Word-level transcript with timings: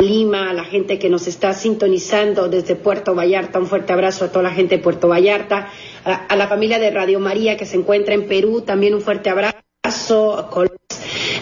Lima, 0.00 0.50
a 0.50 0.52
la 0.54 0.64
gente 0.64 0.98
que 0.98 1.10
nos 1.10 1.26
está 1.26 1.52
sintonizando 1.52 2.48
desde 2.48 2.74
Puerto 2.74 3.14
Vallarta, 3.14 3.58
un 3.58 3.66
fuerte 3.66 3.92
abrazo 3.92 4.24
a 4.24 4.28
toda 4.28 4.44
la 4.44 4.50
gente 4.50 4.76
de 4.76 4.82
Puerto 4.82 5.08
Vallarta, 5.08 5.68
a, 6.04 6.36
la 6.36 6.48
familia 6.48 6.78
de 6.78 6.90
Radio 6.90 7.20
María 7.20 7.56
que 7.56 7.66
se 7.66 7.76
encuentra 7.76 8.14
en 8.14 8.26
Perú, 8.26 8.62
también 8.62 8.94
un 8.94 9.00
fuerte 9.00 9.30
abrazo. 9.30 9.56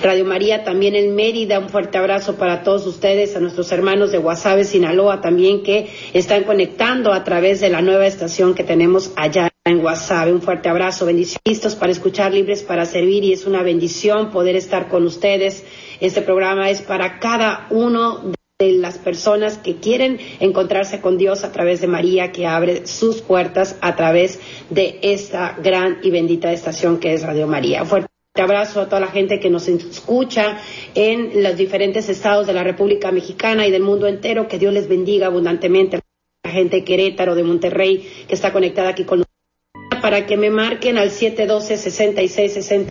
Radio 0.02 0.24
María 0.24 0.62
también 0.64 0.94
en 0.94 1.14
Mérida, 1.14 1.58
un 1.58 1.68
fuerte 1.68 1.98
abrazo 1.98 2.36
para 2.36 2.62
todos 2.62 2.86
ustedes, 2.86 3.34
a 3.34 3.40
nuestros 3.40 3.70
hermanos 3.72 4.12
de 4.12 4.18
Guasave, 4.18 4.64
Sinaloa 4.64 5.20
también 5.20 5.62
que 5.62 5.88
están 6.12 6.44
conectando 6.44 7.12
a 7.12 7.24
través 7.24 7.60
de 7.60 7.68
la 7.68 7.82
nueva 7.82 8.06
estación 8.06 8.54
que 8.54 8.62
tenemos 8.62 9.12
allá 9.16 9.50
en 9.64 9.80
Guasave. 9.80 10.32
Un 10.32 10.42
fuerte 10.42 10.68
abrazo, 10.68 11.06
bendiciones, 11.06 11.42
listos 11.44 11.74
para 11.74 11.92
escuchar, 11.92 12.32
libres 12.32 12.62
para 12.62 12.86
servir 12.86 13.24
y 13.24 13.32
es 13.32 13.44
una 13.44 13.62
bendición 13.62 14.30
poder 14.30 14.56
estar 14.56 14.88
con 14.88 15.04
ustedes. 15.04 15.64
Este 16.00 16.22
programa 16.22 16.70
es 16.70 16.80
para 16.80 17.18
cada 17.18 17.66
uno 17.70 18.20
de 18.20 18.37
de 18.60 18.72
las 18.72 18.98
personas 18.98 19.56
que 19.56 19.76
quieren 19.76 20.18
encontrarse 20.40 21.00
con 21.00 21.16
Dios 21.16 21.44
a 21.44 21.52
través 21.52 21.80
de 21.80 21.86
María, 21.86 22.32
que 22.32 22.44
abre 22.44 22.88
sus 22.88 23.22
puertas 23.22 23.76
a 23.80 23.94
través 23.94 24.40
de 24.68 24.98
esta 25.02 25.56
gran 25.62 25.98
y 26.02 26.10
bendita 26.10 26.52
estación 26.52 26.98
que 26.98 27.14
es 27.14 27.22
Radio 27.22 27.46
María. 27.46 27.84
fuerte 27.84 28.08
abrazo 28.34 28.80
a 28.80 28.86
toda 28.86 28.98
la 28.98 29.12
gente 29.12 29.38
que 29.38 29.48
nos 29.48 29.68
escucha 29.68 30.58
en 30.96 31.40
los 31.44 31.56
diferentes 31.56 32.08
estados 32.08 32.48
de 32.48 32.52
la 32.52 32.64
República 32.64 33.12
Mexicana 33.12 33.64
y 33.64 33.70
del 33.70 33.82
mundo 33.82 34.08
entero. 34.08 34.48
Que 34.48 34.58
Dios 34.58 34.74
les 34.74 34.88
bendiga 34.88 35.28
abundantemente. 35.28 36.00
La 36.42 36.50
gente 36.50 36.78
de 36.78 36.84
Querétaro, 36.84 37.36
de 37.36 37.44
Monterrey, 37.44 38.08
que 38.26 38.34
está 38.34 38.52
conectada 38.52 38.88
aquí 38.88 39.04
con 39.04 39.20
nosotros. 39.20 40.02
Para 40.02 40.26
que 40.26 40.36
me 40.36 40.50
marquen 40.50 40.98
al 40.98 41.10
712-6663. 41.10 42.90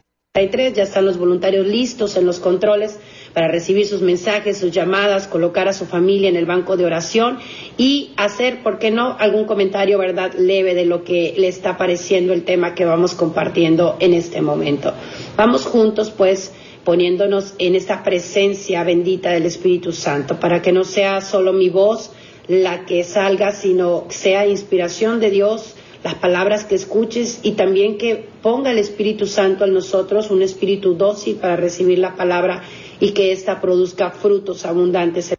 Ya 0.74 0.84
están 0.84 1.06
los 1.06 1.18
voluntarios 1.18 1.68
listos 1.68 2.16
en 2.16 2.26
los 2.26 2.40
controles 2.40 3.00
para 3.38 3.50
recibir 3.50 3.86
sus 3.86 4.02
mensajes, 4.02 4.58
sus 4.58 4.72
llamadas, 4.72 5.28
colocar 5.28 5.68
a 5.68 5.74
su 5.74 5.86
familia 5.86 6.28
en 6.28 6.38
el 6.38 6.48
banco 6.48 6.76
de 6.76 6.86
oración 6.86 7.38
y 7.78 8.10
hacer, 8.18 8.64
¿por 8.64 8.80
qué 8.80 8.90
no?, 8.90 9.16
algún 9.20 9.46
comentario, 9.46 10.00
¿verdad?, 10.00 10.34
leve 10.34 10.74
de 10.74 10.86
lo 10.86 11.04
que 11.04 11.36
le 11.38 11.48
está 11.48 11.78
pareciendo 11.78 12.34
el 12.34 12.46
tema 12.46 12.74
que 12.74 12.84
vamos 12.84 13.14
compartiendo 13.14 13.96
en 14.00 14.16
este 14.16 14.42
momento. 14.42 14.92
Vamos 15.36 15.68
juntos, 15.68 16.10
pues, 16.10 16.52
poniéndonos 16.84 17.54
en 17.60 17.76
esta 17.76 18.02
presencia 18.02 18.84
bendita 18.84 19.30
del 19.30 19.46
Espíritu 19.46 19.92
Santo, 19.92 20.40
para 20.40 20.64
que 20.64 20.72
no 20.72 20.84
sea 20.84 21.22
solo 21.22 21.54
mi 21.54 21.70
voz 21.70 22.10
la 22.48 22.86
que 22.86 23.04
salga, 23.04 23.52
sino 23.52 24.06
sea 24.10 24.48
inspiración 24.48 25.20
de 25.20 25.30
Dios 25.30 25.76
las 26.04 26.16
palabras 26.16 26.66
que 26.66 26.76
escuches 26.76 27.40
y 27.44 27.54
también 27.54 27.98
que 27.98 28.28
ponga 28.42 28.72
el 28.72 28.78
Espíritu 28.78 29.26
Santo 29.26 29.66
en 29.66 29.74
nosotros, 29.74 30.32
un 30.32 30.42
espíritu 30.42 30.96
dócil 30.96 31.36
para 31.38 31.56
recibir 31.56 32.00
la 32.00 32.16
palabra 32.16 32.64
y 33.00 33.12
que 33.12 33.32
ésta 33.32 33.62
produzca 33.62 34.12
frutos 34.12 34.66
abundantes 34.66 35.36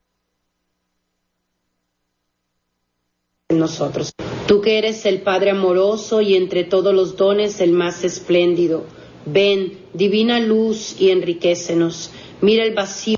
en 3.49 3.59
nosotros. 3.59 4.13
Tú 4.47 4.61
que 4.61 4.79
eres 4.79 5.05
el 5.07 5.23
Padre 5.23 5.51
amoroso 5.51 6.21
y 6.21 6.35
entre 6.35 6.65
todos 6.65 6.95
los 6.95 7.17
dones 7.17 7.61
el 7.61 7.73
más 7.73 8.03
espléndido, 8.05 8.87
ven, 9.27 9.79
divina 9.93 10.41
luz 10.41 10.99
y 10.99 11.11
enriquecenos. 11.11 12.11
Mira 12.41 12.65
el 12.65 12.75
vacío 12.75 13.18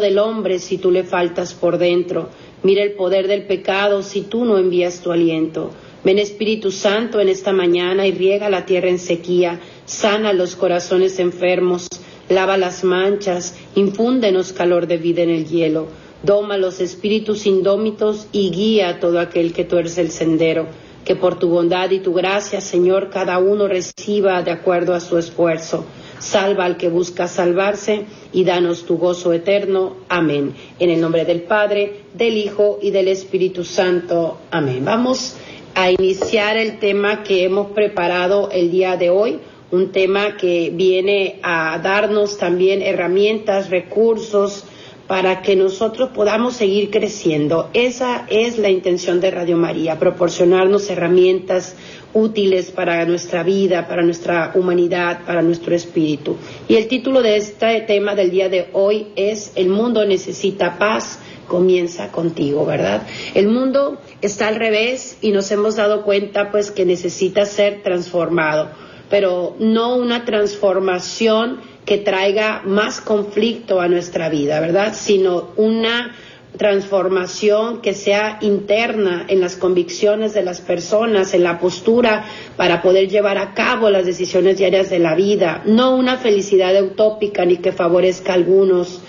del 0.00 0.18
hombre 0.18 0.58
si 0.58 0.78
tú 0.78 0.90
le 0.90 1.04
faltas 1.04 1.54
por 1.54 1.78
dentro. 1.78 2.28
Mira 2.62 2.82
el 2.82 2.92
poder 2.92 3.28
del 3.28 3.46
pecado 3.46 4.02
si 4.02 4.22
tú 4.22 4.44
no 4.44 4.58
envías 4.58 5.00
tu 5.00 5.12
aliento. 5.12 5.70
Ven 6.04 6.18
Espíritu 6.18 6.70
Santo 6.70 7.20
en 7.20 7.28
esta 7.28 7.52
mañana 7.52 8.06
y 8.06 8.12
riega 8.12 8.48
la 8.48 8.64
tierra 8.64 8.88
en 8.88 8.98
sequía 8.98 9.60
sana 9.86 10.32
los 10.32 10.56
corazones 10.56 11.18
enfermos, 11.20 11.88
lava 12.28 12.56
las 12.56 12.84
manchas, 12.84 13.56
infúndenos 13.76 14.52
calor 14.52 14.86
de 14.88 14.98
vida 14.98 15.22
en 15.22 15.30
el 15.30 15.46
hielo, 15.46 15.86
doma 16.22 16.58
los 16.58 16.80
espíritus 16.80 17.46
indómitos 17.46 18.26
y 18.32 18.50
guía 18.50 18.88
a 18.88 19.00
todo 19.00 19.20
aquel 19.20 19.52
que 19.52 19.64
tuerce 19.64 20.00
el 20.00 20.10
sendero. 20.10 20.66
Que 21.04 21.14
por 21.14 21.38
tu 21.38 21.48
bondad 21.48 21.88
y 21.92 22.00
tu 22.00 22.12
gracia, 22.12 22.60
Señor, 22.60 23.10
cada 23.10 23.38
uno 23.38 23.68
reciba 23.68 24.42
de 24.42 24.50
acuerdo 24.50 24.92
a 24.92 24.98
su 24.98 25.16
esfuerzo. 25.18 25.84
Salva 26.18 26.64
al 26.64 26.76
que 26.76 26.88
busca 26.88 27.28
salvarse 27.28 28.04
y 28.32 28.44
danos 28.44 28.86
tu 28.86 28.98
gozo 28.98 29.32
eterno. 29.32 29.96
Amén. 30.08 30.54
En 30.78 30.90
el 30.90 31.00
nombre 31.00 31.24
del 31.24 31.42
Padre, 31.42 32.02
del 32.14 32.36
Hijo 32.36 32.78
y 32.82 32.90
del 32.90 33.08
Espíritu 33.08 33.64
Santo. 33.64 34.38
Amén. 34.50 34.84
Vamos 34.84 35.36
a 35.74 35.90
iniciar 35.90 36.56
el 36.56 36.78
tema 36.78 37.22
que 37.22 37.44
hemos 37.44 37.72
preparado 37.72 38.50
el 38.50 38.70
día 38.70 38.96
de 38.96 39.10
hoy 39.10 39.40
un 39.70 39.90
tema 39.90 40.36
que 40.36 40.70
viene 40.72 41.40
a 41.42 41.78
darnos 41.78 42.38
también 42.38 42.82
herramientas, 42.82 43.68
recursos 43.68 44.64
para 45.06 45.42
que 45.42 45.54
nosotros 45.54 46.10
podamos 46.10 46.56
seguir 46.56 46.90
creciendo. 46.90 47.70
Esa 47.72 48.26
es 48.28 48.58
la 48.58 48.70
intención 48.70 49.20
de 49.20 49.30
Radio 49.30 49.56
María, 49.56 49.98
proporcionarnos 49.98 50.90
herramientas 50.90 51.76
útiles 52.12 52.70
para 52.70 53.04
nuestra 53.04 53.42
vida, 53.42 53.86
para 53.86 54.02
nuestra 54.02 54.52
humanidad, 54.54 55.20
para 55.26 55.42
nuestro 55.42 55.74
espíritu. 55.74 56.36
Y 56.66 56.76
el 56.76 56.88
título 56.88 57.22
de 57.22 57.36
este 57.36 57.80
tema 57.82 58.14
del 58.14 58.30
día 58.30 58.48
de 58.48 58.68
hoy 58.72 59.08
es 59.16 59.52
El 59.54 59.68
mundo 59.68 60.04
necesita 60.04 60.78
paz, 60.78 61.20
comienza 61.46 62.10
contigo, 62.10 62.66
¿verdad? 62.66 63.06
El 63.34 63.48
mundo 63.48 63.98
está 64.22 64.48
al 64.48 64.56
revés 64.56 65.18
y 65.20 65.30
nos 65.30 65.50
hemos 65.52 65.76
dado 65.76 66.02
cuenta 66.02 66.50
pues 66.50 66.70
que 66.70 66.84
necesita 66.84 67.46
ser 67.46 67.82
transformado 67.82 68.70
pero 69.08 69.54
no 69.58 69.96
una 69.96 70.24
transformación 70.24 71.60
que 71.86 71.98
traiga 71.98 72.62
más 72.64 73.00
conflicto 73.00 73.80
a 73.80 73.88
nuestra 73.88 74.28
vida, 74.28 74.60
¿verdad? 74.60 74.92
Sino 74.94 75.52
una 75.56 76.14
transformación 76.58 77.80
que 77.80 77.94
sea 77.94 78.38
interna 78.40 79.24
en 79.28 79.40
las 79.40 79.56
convicciones 79.56 80.34
de 80.34 80.42
las 80.42 80.60
personas, 80.60 81.32
en 81.32 81.44
la 81.44 81.60
postura 81.60 82.24
para 82.56 82.82
poder 82.82 83.08
llevar 83.08 83.38
a 83.38 83.54
cabo 83.54 83.88
las 83.90 84.04
decisiones 84.04 84.58
diarias 84.58 84.90
de 84.90 84.98
la 84.98 85.14
vida, 85.14 85.62
no 85.64 85.94
una 85.94 86.16
felicidad 86.16 86.82
utópica 86.82 87.44
ni 87.44 87.58
que 87.58 87.72
favorezca 87.72 88.32
a 88.32 88.36
algunos, 88.36 89.00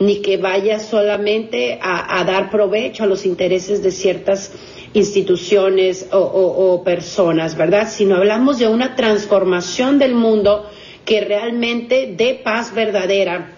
ni 0.00 0.20
que 0.20 0.38
vaya 0.38 0.80
solamente 0.80 1.78
a, 1.80 2.24
dar 2.24 2.50
provecho 2.50 3.04
a 3.04 3.06
los 3.06 3.26
intereses 3.26 3.82
de 3.82 3.92
ciertas 3.92 4.52
instituciones 4.92 6.08
o, 6.10 6.82
personas, 6.84 7.56
¿verdad? 7.56 7.88
Sino 7.88 8.16
hablamos 8.16 8.58
de 8.58 8.66
una 8.66 8.96
transformación 8.96 9.98
del 9.98 10.14
mundo 10.14 10.68
que 11.04 11.20
realmente 11.20 12.14
dé 12.16 12.40
paz 12.42 12.72
verdadera 12.72 13.53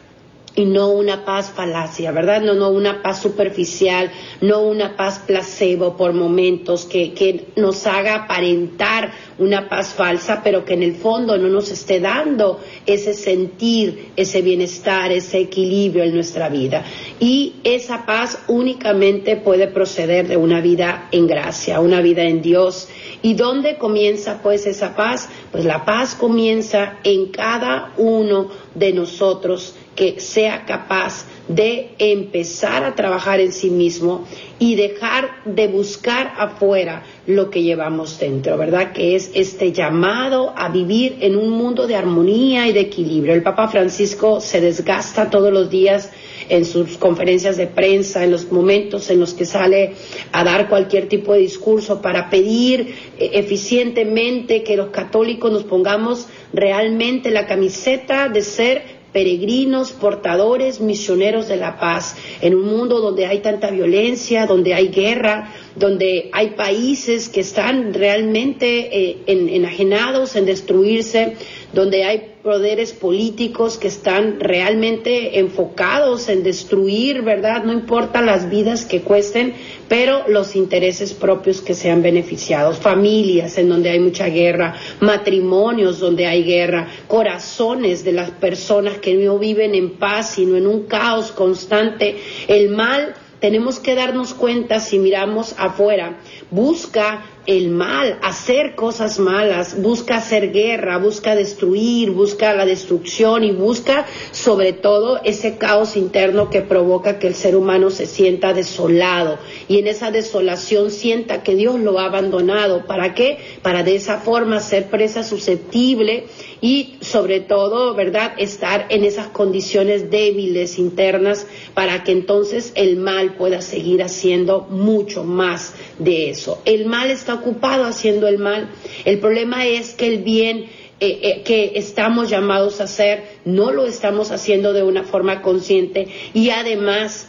y 0.56 0.64
no 0.64 0.88
una 0.88 1.24
paz 1.24 1.52
falacia, 1.54 2.10
¿verdad? 2.10 2.40
No, 2.40 2.54
no 2.54 2.70
una 2.70 3.02
paz 3.02 3.20
superficial, 3.20 4.10
no 4.40 4.62
una 4.62 4.96
paz 4.96 5.20
placebo 5.26 5.96
por 5.96 6.14
momentos 6.14 6.86
que, 6.86 7.12
que 7.12 7.48
nos 7.56 7.86
haga 7.86 8.14
aparentar 8.14 9.12
una 9.38 9.68
paz 9.68 9.92
falsa, 9.92 10.40
pero 10.42 10.64
que 10.64 10.72
en 10.72 10.82
el 10.82 10.94
fondo 10.94 11.36
no 11.36 11.48
nos 11.48 11.70
esté 11.70 12.00
dando 12.00 12.58
ese 12.86 13.12
sentir, 13.12 14.12
ese 14.16 14.40
bienestar, 14.40 15.12
ese 15.12 15.40
equilibrio 15.40 16.04
en 16.04 16.14
nuestra 16.14 16.48
vida. 16.48 16.82
Y 17.20 17.56
esa 17.62 18.06
paz 18.06 18.38
únicamente 18.48 19.36
puede 19.36 19.68
proceder 19.68 20.26
de 20.26 20.38
una 20.38 20.62
vida 20.62 21.08
en 21.12 21.26
gracia, 21.26 21.80
una 21.80 22.00
vida 22.00 22.22
en 22.22 22.40
Dios. 22.40 22.88
¿Y 23.20 23.34
dónde 23.34 23.76
comienza 23.76 24.40
pues 24.42 24.66
esa 24.66 24.96
paz? 24.96 25.28
Pues 25.52 25.66
la 25.66 25.84
paz 25.84 26.14
comienza 26.14 26.96
en 27.04 27.26
cada 27.26 27.92
uno 27.98 28.48
de 28.74 28.94
nosotros 28.94 29.74
que 29.96 30.20
sea 30.20 30.64
capaz 30.66 31.26
de 31.48 31.90
empezar 31.98 32.84
a 32.84 32.94
trabajar 32.94 33.40
en 33.40 33.52
sí 33.52 33.70
mismo 33.70 34.26
y 34.58 34.74
dejar 34.74 35.30
de 35.44 35.68
buscar 35.68 36.32
afuera 36.38 37.02
lo 37.26 37.50
que 37.50 37.62
llevamos 37.62 38.18
dentro, 38.18 38.56
¿verdad? 38.56 38.92
Que 38.92 39.16
es 39.16 39.30
este 39.34 39.72
llamado 39.72 40.52
a 40.56 40.68
vivir 40.68 41.18
en 41.20 41.36
un 41.36 41.50
mundo 41.50 41.86
de 41.86 41.96
armonía 41.96 42.68
y 42.68 42.72
de 42.72 42.80
equilibrio. 42.80 43.32
El 43.32 43.42
Papa 43.42 43.68
Francisco 43.68 44.40
se 44.40 44.60
desgasta 44.60 45.30
todos 45.30 45.52
los 45.52 45.70
días 45.70 46.10
en 46.48 46.64
sus 46.64 46.96
conferencias 46.96 47.56
de 47.56 47.66
prensa, 47.66 48.24
en 48.24 48.30
los 48.30 48.50
momentos 48.52 49.10
en 49.10 49.20
los 49.20 49.34
que 49.34 49.44
sale 49.44 49.94
a 50.32 50.44
dar 50.44 50.68
cualquier 50.68 51.08
tipo 51.08 51.32
de 51.32 51.40
discurso 51.40 52.00
para 52.00 52.30
pedir 52.30 52.94
eh, 53.18 53.30
eficientemente 53.34 54.62
que 54.62 54.76
los 54.76 54.88
católicos 54.88 55.50
nos 55.50 55.64
pongamos 55.64 56.28
realmente 56.52 57.30
la 57.30 57.46
camiseta 57.46 58.28
de 58.28 58.42
ser 58.42 58.95
peregrinos, 59.12 59.92
portadores, 59.92 60.80
misioneros 60.80 61.48
de 61.48 61.56
la 61.56 61.78
paz, 61.78 62.16
en 62.40 62.54
un 62.54 62.64
mundo 62.64 63.00
donde 63.00 63.26
hay 63.26 63.38
tanta 63.38 63.70
violencia, 63.70 64.46
donde 64.46 64.74
hay 64.74 64.88
guerra, 64.88 65.52
donde 65.74 66.30
hay 66.32 66.50
países 66.50 67.28
que 67.28 67.40
están 67.40 67.94
realmente 67.94 68.90
eh, 68.92 69.18
enajenados 69.26 70.36
en 70.36 70.46
destruirse, 70.46 71.36
donde 71.72 72.04
hay 72.04 72.35
poderes 72.46 72.92
políticos 72.92 73.76
que 73.76 73.88
están 73.88 74.38
realmente 74.38 75.40
enfocados 75.40 76.28
en 76.28 76.44
destruir, 76.44 77.22
¿verdad? 77.22 77.64
No 77.64 77.72
importa 77.72 78.22
las 78.22 78.48
vidas 78.48 78.84
que 78.84 79.00
cuesten, 79.00 79.54
pero 79.88 80.28
los 80.28 80.54
intereses 80.54 81.12
propios 81.12 81.60
que 81.60 81.74
sean 81.74 82.02
beneficiados, 82.02 82.78
familias 82.78 83.58
en 83.58 83.68
donde 83.68 83.90
hay 83.90 83.98
mucha 83.98 84.28
guerra, 84.28 84.76
matrimonios 85.00 85.98
donde 85.98 86.28
hay 86.28 86.44
guerra, 86.44 86.86
corazones 87.08 88.04
de 88.04 88.12
las 88.12 88.30
personas 88.30 88.98
que 88.98 89.14
no 89.14 89.40
viven 89.40 89.74
en 89.74 89.96
paz, 89.96 90.34
sino 90.36 90.56
en 90.56 90.68
un 90.68 90.84
caos 90.84 91.32
constante. 91.32 92.16
El 92.46 92.68
mal 92.68 93.16
tenemos 93.40 93.80
que 93.80 93.96
darnos 93.96 94.34
cuenta 94.34 94.78
si 94.78 95.00
miramos 95.00 95.56
afuera, 95.58 96.18
busca 96.52 97.24
el 97.46 97.70
mal, 97.70 98.18
hacer 98.22 98.74
cosas 98.74 99.18
malas, 99.18 99.80
busca 99.80 100.16
hacer 100.16 100.52
guerra, 100.52 100.98
busca 100.98 101.34
destruir, 101.34 102.10
busca 102.10 102.52
la 102.54 102.66
destrucción 102.66 103.44
y 103.44 103.52
busca 103.52 104.06
sobre 104.32 104.72
todo 104.72 105.20
ese 105.24 105.56
caos 105.56 105.96
interno 105.96 106.50
que 106.50 106.62
provoca 106.62 107.18
que 107.18 107.28
el 107.28 107.34
ser 107.34 107.56
humano 107.56 107.90
se 107.90 108.06
sienta 108.06 108.52
desolado 108.52 109.38
y 109.68 109.78
en 109.78 109.86
esa 109.86 110.10
desolación 110.10 110.90
sienta 110.90 111.42
que 111.42 111.54
Dios 111.54 111.78
lo 111.80 111.98
ha 111.98 112.06
abandonado. 112.06 112.86
¿Para 112.86 113.14
qué? 113.14 113.38
Para 113.62 113.82
de 113.82 113.96
esa 113.96 114.18
forma 114.18 114.60
ser 114.60 114.86
presa 114.86 115.22
susceptible 115.22 116.24
y 116.60 116.96
sobre 117.00 117.40
todo, 117.40 117.94
¿verdad?, 117.94 118.32
estar 118.38 118.86
en 118.88 119.04
esas 119.04 119.28
condiciones 119.28 120.10
débiles 120.10 120.78
internas 120.78 121.46
para 121.74 122.02
que 122.02 122.12
entonces 122.12 122.72
el 122.74 122.96
mal 122.96 123.34
pueda 123.34 123.60
seguir 123.60 124.02
haciendo 124.02 124.62
mucho 124.70 125.24
más 125.24 125.74
de 125.98 126.30
eso. 126.30 126.60
El 126.64 126.86
mal 126.86 127.10
está 127.10 127.35
ocupado 127.36 127.84
haciendo 127.84 128.28
el 128.28 128.38
mal. 128.38 128.68
El 129.04 129.18
problema 129.18 129.66
es 129.66 129.94
que 129.94 130.06
el 130.06 130.18
bien 130.22 130.66
eh, 130.98 131.20
eh, 131.22 131.42
que 131.44 131.72
estamos 131.76 132.30
llamados 132.30 132.80
a 132.80 132.84
hacer 132.84 133.24
no 133.44 133.70
lo 133.70 133.86
estamos 133.86 134.30
haciendo 134.30 134.72
de 134.72 134.82
una 134.82 135.04
forma 135.04 135.42
consciente 135.42 136.08
y 136.32 136.50
además 136.50 137.28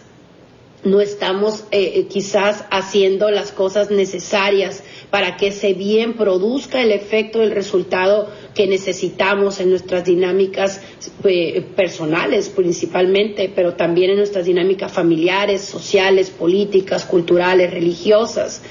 no 0.83 1.01
estamos 1.01 1.65
eh, 1.71 2.05
quizás 2.09 2.65
haciendo 2.69 3.31
las 3.31 3.51
cosas 3.51 3.91
necesarias 3.91 4.83
para 5.09 5.37
que 5.37 5.47
ese 5.47 5.73
bien 5.73 6.13
produzca 6.13 6.81
el 6.81 6.91
efecto, 6.91 7.41
el 7.41 7.51
resultado 7.51 8.29
que 8.53 8.67
necesitamos 8.67 9.59
en 9.59 9.69
nuestras 9.69 10.05
dinámicas 10.05 10.81
eh, 11.23 11.65
personales 11.75 12.49
principalmente, 12.49 13.51
pero 13.53 13.73
también 13.73 14.11
en 14.11 14.17
nuestras 14.17 14.45
dinámicas 14.45 14.91
familiares, 14.91 15.61
sociales, 15.61 16.29
políticas, 16.29 17.05
culturales, 17.05 17.71
religiosas. 17.71 18.61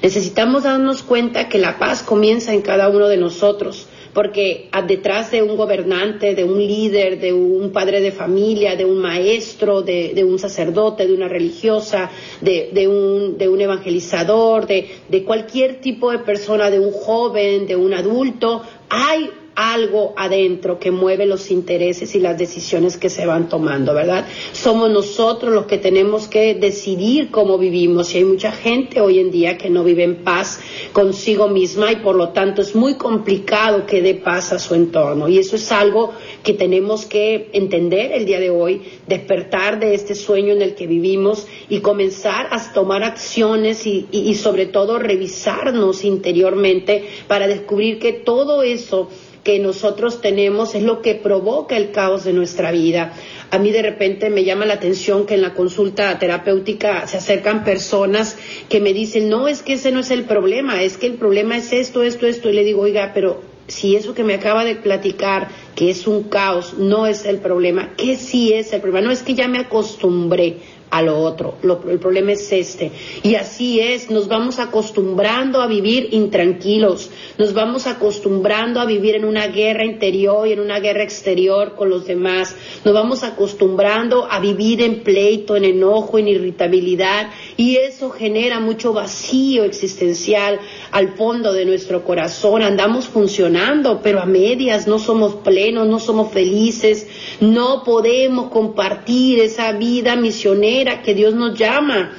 Necesitamos 0.00 0.62
darnos 0.62 1.02
cuenta 1.02 1.48
que 1.48 1.58
la 1.58 1.78
paz 1.78 2.02
comienza 2.02 2.54
en 2.54 2.62
cada 2.62 2.88
uno 2.88 3.08
de 3.08 3.16
nosotros 3.16 3.88
porque 4.12 4.68
detrás 4.86 5.30
de 5.30 5.42
un 5.42 5.56
gobernante, 5.56 6.34
de 6.34 6.44
un 6.44 6.58
líder, 6.58 7.18
de 7.18 7.32
un 7.32 7.72
padre 7.72 8.00
de 8.00 8.12
familia, 8.12 8.76
de 8.76 8.84
un 8.84 8.98
maestro, 8.98 9.82
de, 9.82 10.22
un 10.24 10.38
sacerdote, 10.38 11.06
de 11.06 11.14
una 11.14 11.28
religiosa, 11.28 12.10
de, 12.40 12.88
un, 12.88 13.38
de 13.38 13.48
un, 13.48 13.60
evangelizador, 13.60 14.66
de, 14.66 14.88
de 15.08 15.24
cualquier 15.24 15.80
tipo 15.80 16.10
de 16.10 16.18
persona, 16.18 16.70
de 16.70 16.78
un 16.78 16.92
joven, 16.92 17.66
de 17.66 17.76
un 17.76 17.94
adulto, 17.94 18.62
hay 18.90 19.30
algo 19.54 20.14
adentro 20.16 20.78
que 20.78 20.90
mueve 20.90 21.26
los 21.26 21.50
intereses 21.50 22.14
y 22.14 22.20
las 22.20 22.38
decisiones 22.38 22.96
que 22.96 23.10
se 23.10 23.26
van 23.26 23.48
tomando, 23.48 23.94
¿verdad? 23.94 24.26
Somos 24.52 24.90
nosotros 24.90 25.52
los 25.52 25.66
que 25.66 25.78
tenemos 25.78 26.28
que 26.28 26.54
decidir 26.54 27.30
cómo 27.30 27.58
vivimos 27.58 28.14
y 28.14 28.18
hay 28.18 28.24
mucha 28.24 28.52
gente 28.52 29.00
hoy 29.00 29.18
en 29.18 29.30
día 29.30 29.58
que 29.58 29.70
no 29.70 29.84
vive 29.84 30.04
en 30.04 30.16
paz 30.16 30.60
consigo 30.92 31.48
misma 31.48 31.92
y 31.92 31.96
por 31.96 32.16
lo 32.16 32.30
tanto 32.30 32.62
es 32.62 32.74
muy 32.74 32.94
complicado 32.94 33.86
que 33.86 34.02
dé 34.02 34.14
paz 34.14 34.52
a 34.52 34.58
su 34.58 34.74
entorno 34.74 35.28
y 35.28 35.38
eso 35.38 35.56
es 35.56 35.70
algo 35.72 36.12
que 36.42 36.54
tenemos 36.54 37.04
que 37.04 37.50
entender 37.52 38.12
el 38.12 38.24
día 38.24 38.40
de 38.40 38.50
hoy, 38.50 38.82
despertar 39.06 39.78
de 39.78 39.94
este 39.94 40.14
sueño 40.14 40.52
en 40.52 40.62
el 40.62 40.74
que 40.74 40.86
vivimos 40.86 41.46
y 41.68 41.80
comenzar 41.80 42.48
a 42.50 42.72
tomar 42.72 43.02
acciones 43.02 43.86
y, 43.86 44.06
y 44.10 44.34
sobre 44.34 44.66
todo 44.66 44.98
revisarnos 44.98 46.04
interiormente 46.04 47.04
para 47.26 47.46
descubrir 47.46 47.98
que 47.98 48.12
todo 48.12 48.62
eso 48.62 49.08
que 49.42 49.58
nosotros 49.58 50.20
tenemos 50.20 50.74
es 50.74 50.82
lo 50.82 51.02
que 51.02 51.14
provoca 51.14 51.76
el 51.76 51.90
caos 51.90 52.24
de 52.24 52.32
nuestra 52.32 52.70
vida. 52.70 53.12
A 53.50 53.58
mí 53.58 53.70
de 53.70 53.82
repente 53.82 54.30
me 54.30 54.44
llama 54.44 54.66
la 54.66 54.74
atención 54.74 55.26
que 55.26 55.34
en 55.34 55.42
la 55.42 55.54
consulta 55.54 56.18
terapéutica 56.18 57.06
se 57.06 57.16
acercan 57.16 57.64
personas 57.64 58.36
que 58.68 58.80
me 58.80 58.92
dicen, 58.92 59.28
no, 59.28 59.48
es 59.48 59.62
que 59.62 59.74
ese 59.74 59.90
no 59.90 60.00
es 60.00 60.10
el 60.10 60.24
problema, 60.24 60.82
es 60.82 60.96
que 60.96 61.06
el 61.06 61.14
problema 61.14 61.56
es 61.56 61.72
esto, 61.72 62.02
esto, 62.02 62.26
esto. 62.26 62.50
Y 62.50 62.54
le 62.54 62.64
digo, 62.64 62.82
oiga, 62.82 63.10
pero 63.14 63.42
si 63.66 63.96
eso 63.96 64.14
que 64.14 64.24
me 64.24 64.34
acaba 64.34 64.64
de 64.64 64.76
platicar, 64.76 65.48
que 65.74 65.90
es 65.90 66.06
un 66.06 66.24
caos, 66.24 66.74
no 66.78 67.06
es 67.06 67.24
el 67.24 67.38
problema, 67.38 67.94
¿qué 67.96 68.16
sí 68.16 68.52
es 68.52 68.72
el 68.72 68.80
problema? 68.80 69.06
No 69.06 69.12
es 69.12 69.22
que 69.22 69.34
ya 69.34 69.48
me 69.48 69.58
acostumbré 69.58 70.58
a 70.92 71.00
lo 71.00 71.18
otro. 71.18 71.54
el 71.88 71.98
problema 71.98 72.32
es 72.32 72.52
este. 72.52 72.92
Y 73.22 73.34
así 73.36 73.80
es, 73.80 74.10
nos 74.10 74.28
vamos 74.28 74.58
acostumbrando 74.58 75.62
a 75.62 75.66
vivir 75.66 76.08
intranquilos, 76.10 77.10
nos 77.38 77.54
vamos 77.54 77.86
acostumbrando 77.86 78.78
a 78.78 78.84
vivir 78.84 79.14
en 79.14 79.24
una 79.24 79.46
guerra 79.46 79.86
interior 79.86 80.46
y 80.46 80.52
en 80.52 80.60
una 80.60 80.80
guerra 80.80 81.02
exterior 81.02 81.76
con 81.76 81.88
los 81.88 82.06
demás, 82.06 82.54
nos 82.84 82.92
vamos 82.92 83.22
acostumbrando 83.22 84.30
a 84.30 84.38
vivir 84.38 84.82
en 84.82 85.02
pleito, 85.02 85.56
en 85.56 85.64
enojo, 85.64 86.18
en 86.18 86.28
irritabilidad 86.28 87.30
y 87.56 87.76
eso 87.76 88.10
genera 88.10 88.60
mucho 88.60 88.92
vacío 88.92 89.64
existencial 89.64 90.60
al 90.90 91.14
fondo 91.14 91.54
de 91.54 91.64
nuestro 91.64 92.04
corazón. 92.04 92.60
Andamos 92.60 93.06
funcionando, 93.06 94.00
pero 94.02 94.20
a 94.20 94.26
medias, 94.26 94.86
no 94.86 94.98
somos 94.98 95.36
plenos, 95.36 95.88
no 95.88 95.98
somos 95.98 96.32
felices, 96.32 97.06
no 97.40 97.82
podemos 97.82 98.50
compartir 98.50 99.40
esa 99.40 99.72
vida 99.72 100.16
misionera 100.16 100.81
que 101.02 101.14
Dios 101.14 101.34
nos 101.34 101.58
llama 101.58 102.12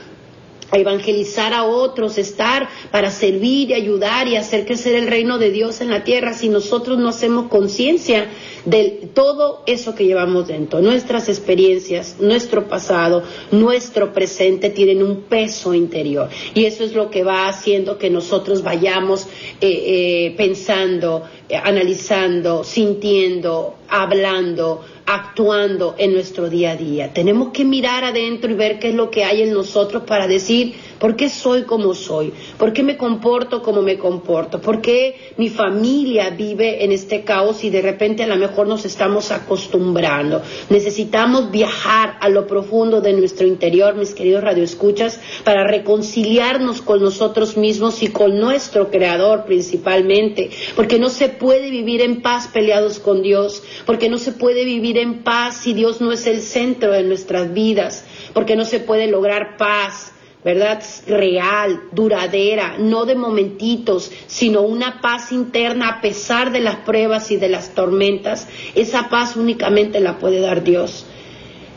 a 0.74 0.78
evangelizar 0.80 1.54
a 1.54 1.66
otros, 1.66 2.18
estar 2.18 2.68
para 2.90 3.12
servir 3.12 3.70
y 3.70 3.74
ayudar 3.74 4.28
y 4.28 4.38
hacer 4.38 4.66
crecer 4.66 4.96
el 4.96 5.08
reino 5.08 5.38
de 5.38 5.52
Dios 5.52 5.82
en 5.82 5.92
la 5.92 6.04
tierra 6.04 6.34
si 6.34 6.50
nosotros 6.50 6.98
no 6.98 7.10
hacemos 7.10 7.48
conciencia 7.48 8.28
de 8.66 9.10
todo 9.14 9.62
eso 9.68 9.94
que 9.94 10.06
llevamos 10.06 10.48
dentro. 10.48 10.82
Nuestras 10.82 11.30
experiencias, 11.30 12.16
nuestro 12.20 12.68
pasado, 12.68 13.22
nuestro 13.52 14.14
presente 14.14 14.72
tienen 14.72 15.04
un 15.04 15.22
peso 15.22 15.76
interior 15.76 16.30
y 16.56 16.66
eso 16.66 16.84
es 16.84 16.94
lo 16.94 17.12
que 17.12 17.24
va 17.24 17.48
haciendo 17.48 18.00
que 18.00 18.10
nosotros 18.10 18.64
vayamos 18.64 19.28
eh, 19.62 19.68
eh, 19.70 20.34
pensando, 20.36 21.24
eh, 21.50 21.56
analizando, 21.56 22.64
sintiendo, 22.64 23.76
hablando, 23.90 24.82
actuando 25.06 25.96
en 25.98 26.14
nuestro 26.14 26.50
día 26.50 26.72
a 26.72 26.76
día. 26.76 27.14
Tenemos 27.14 27.50
que 27.50 27.66
mirar 27.66 28.04
adentro 28.04 28.52
y 28.52 28.56
ver 28.56 28.80
qué 28.80 28.90
es 28.90 28.96
lo 28.96 29.12
que 29.12 29.24
hay 29.24 29.42
en 29.42 29.54
nosotros 29.54 30.04
para 30.04 30.28
decir, 30.28 30.76
¿por 31.04 31.18
qué 31.18 31.28
soy 31.28 31.64
como 31.64 31.94
soy? 31.94 32.32
¿Por 32.58 32.72
qué 32.72 32.82
me 32.82 32.96
comporto 32.96 33.62
como 33.62 33.82
me 33.82 33.98
comporto? 33.98 34.62
¿Por 34.62 34.80
qué 34.80 35.34
mi 35.36 35.50
familia 35.50 36.30
vive 36.30 36.86
en 36.86 36.94
este 36.94 37.26
caos 37.26 37.66
y 37.66 37.70
de 37.70 37.82
repente 37.82 38.24
a 38.24 38.28
lo 38.28 38.38
mejor 38.38 38.68
nos 38.68 38.86
estamos 38.86 39.30
acostumbrando? 39.32 40.42
Necesitamos 40.70 41.52
viajar 41.52 42.16
a 42.22 42.30
lo 42.30 42.48
profundo 42.48 43.02
de 43.02 43.12
nuestro 43.12 43.46
interior, 43.46 43.96
mis 43.96 44.14
queridos 44.14 44.46
radioescuchas, 44.46 45.20
para 45.44 45.68
reconciliarnos 45.68 46.82
con 46.82 47.02
nosotros 47.02 47.58
mismos 47.58 48.02
y 48.02 48.08
con 48.08 48.40
nuestro 48.40 48.90
creador 48.90 49.44
principalmente, 49.44 50.52
porque 50.74 51.00
no 51.00 51.10
se 51.10 51.28
puede 51.28 51.70
vivir 51.70 52.00
en 52.00 52.22
paz 52.22 52.48
peleados 52.48 53.00
con 53.00 53.22
Dios, 53.22 53.62
porque 53.86 54.08
no 54.08 54.20
se 54.20 54.32
puede 54.32 54.64
vivir 54.64 54.98
en 54.98 55.22
paz 55.24 55.58
si 55.58 55.74
Dios 55.74 56.00
no 56.00 56.14
es 56.14 56.26
el 56.28 56.40
centro 56.40 56.94
de 56.94 57.04
nuestras 57.04 57.54
vidas, 57.54 58.06
porque 58.34 58.56
no 58.56 58.64
se 58.64 58.80
puede 58.80 59.08
lograr 59.08 59.58
paz, 59.58 60.14
¿verdad? 60.44 60.84
Real, 61.08 61.84
duradera, 61.92 62.76
no 62.78 63.06
de 63.06 63.16
momentitos, 63.16 64.12
sino 64.28 64.62
una 64.62 65.02
paz 65.02 65.32
interna 65.32 65.90
a 65.90 66.02
pesar 66.02 66.52
de 66.52 66.60
las 66.60 66.78
pruebas 66.78 67.32
y 67.32 67.38
de 67.38 67.50
las 67.50 67.74
tormentas. 67.74 68.48
Esa 68.76 69.10
paz 69.10 69.36
únicamente 69.36 70.00
la 70.00 70.18
puede 70.20 70.40
dar 70.40 70.64
Dios. 70.64 71.06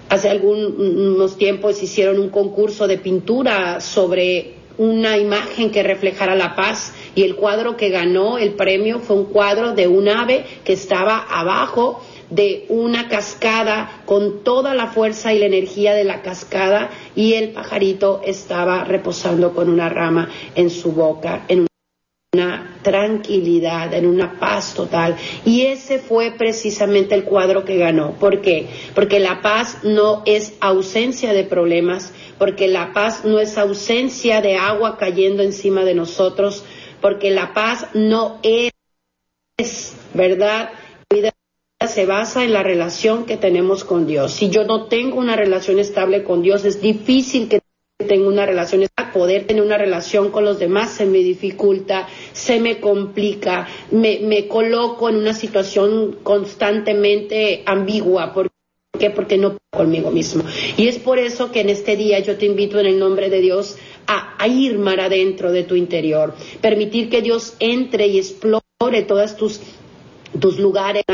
hace 0.08 0.28
algunos 0.28 1.36
tiempos 1.36 1.82
hicieron 1.82 2.20
un 2.20 2.30
concurso 2.30 2.86
de 2.86 2.98
pintura 2.98 3.80
sobre 3.80 4.54
una 4.78 5.16
imagen 5.16 5.70
que 5.70 5.82
reflejara 5.82 6.34
la 6.34 6.54
paz 6.54 6.92
y 7.14 7.22
el 7.22 7.34
cuadro 7.34 7.76
que 7.76 7.88
ganó 7.88 8.38
el 8.38 8.54
premio 8.54 9.00
fue 9.00 9.16
un 9.16 9.24
cuadro 9.26 9.72
de 9.72 9.88
un 9.88 10.08
ave 10.08 10.44
que 10.64 10.74
estaba 10.74 11.18
abajo 11.18 12.02
de 12.30 12.66
una 12.68 13.08
cascada 13.08 14.02
con 14.04 14.42
toda 14.42 14.74
la 14.74 14.88
fuerza 14.88 15.32
y 15.32 15.38
la 15.38 15.46
energía 15.46 15.94
de 15.94 16.04
la 16.04 16.22
cascada 16.22 16.90
y 17.14 17.34
el 17.34 17.50
pajarito 17.50 18.20
estaba 18.24 18.84
reposando 18.84 19.54
con 19.54 19.68
una 19.68 19.88
rama 19.88 20.28
en 20.54 20.70
su 20.70 20.92
boca, 20.92 21.44
en 21.48 21.66
una 22.34 22.78
tranquilidad, 22.82 23.94
en 23.94 24.06
una 24.06 24.38
paz 24.38 24.74
total. 24.74 25.16
Y 25.44 25.62
ese 25.62 25.98
fue 25.98 26.32
precisamente 26.32 27.14
el 27.14 27.24
cuadro 27.24 27.64
que 27.64 27.78
ganó. 27.78 28.12
¿Por 28.12 28.42
qué? 28.42 28.68
Porque 28.94 29.18
la 29.18 29.40
paz 29.42 29.78
no 29.82 30.22
es 30.26 30.54
ausencia 30.60 31.32
de 31.32 31.44
problemas, 31.44 32.12
porque 32.38 32.68
la 32.68 32.92
paz 32.92 33.24
no 33.24 33.40
es 33.40 33.56
ausencia 33.58 34.40
de 34.40 34.56
agua 34.56 34.98
cayendo 34.98 35.42
encima 35.42 35.84
de 35.84 35.94
nosotros, 35.94 36.64
porque 37.00 37.30
la 37.30 37.54
paz 37.54 37.88
no 37.94 38.38
es, 38.42 39.96
¿verdad? 40.12 40.70
Se 41.96 42.04
basa 42.04 42.44
en 42.44 42.52
la 42.52 42.62
relación 42.62 43.24
que 43.24 43.38
tenemos 43.38 43.82
con 43.82 44.06
Dios. 44.06 44.34
Si 44.34 44.50
yo 44.50 44.64
no 44.64 44.84
tengo 44.84 45.16
una 45.18 45.34
relación 45.34 45.78
estable 45.78 46.24
con 46.24 46.42
Dios, 46.42 46.66
es 46.66 46.82
difícil 46.82 47.48
que 47.48 47.60
tenga 48.06 48.28
una 48.28 48.44
relación. 48.44 48.84
Poder 49.14 49.46
tener 49.46 49.62
una 49.62 49.78
relación 49.78 50.30
con 50.30 50.44
los 50.44 50.58
demás 50.58 50.90
se 50.90 51.06
me 51.06 51.20
dificulta, 51.20 52.06
se 52.34 52.60
me 52.60 52.80
complica, 52.80 53.66
me, 53.90 54.46
coloco 54.46 55.08
en 55.08 55.16
una 55.16 55.32
situación 55.32 56.18
constantemente 56.22 57.62
ambigua. 57.64 58.34
¿Por 58.34 58.50
qué? 58.98 59.08
Porque 59.08 59.38
no 59.38 59.56
conmigo 59.72 60.10
mismo. 60.10 60.44
Y 60.76 60.88
es 60.88 60.98
por 60.98 61.18
eso 61.18 61.50
que 61.50 61.62
en 61.62 61.70
este 61.70 61.96
día 61.96 62.18
yo 62.18 62.36
te 62.36 62.44
invito 62.44 62.78
en 62.78 62.84
el 62.84 62.98
nombre 62.98 63.30
de 63.30 63.40
Dios 63.40 63.78
a, 64.06 64.34
a 64.38 64.46
ir 64.46 64.78
mar 64.78 65.00
adentro 65.00 65.50
de 65.50 65.62
tu 65.62 65.76
interior, 65.76 66.34
permitir 66.60 67.08
que 67.08 67.22
Dios 67.22 67.54
entre 67.58 68.06
y 68.08 68.18
explore 68.18 69.00
todas 69.08 69.38
tus 69.38 69.62
tus 70.40 70.58
lugares 70.58 71.04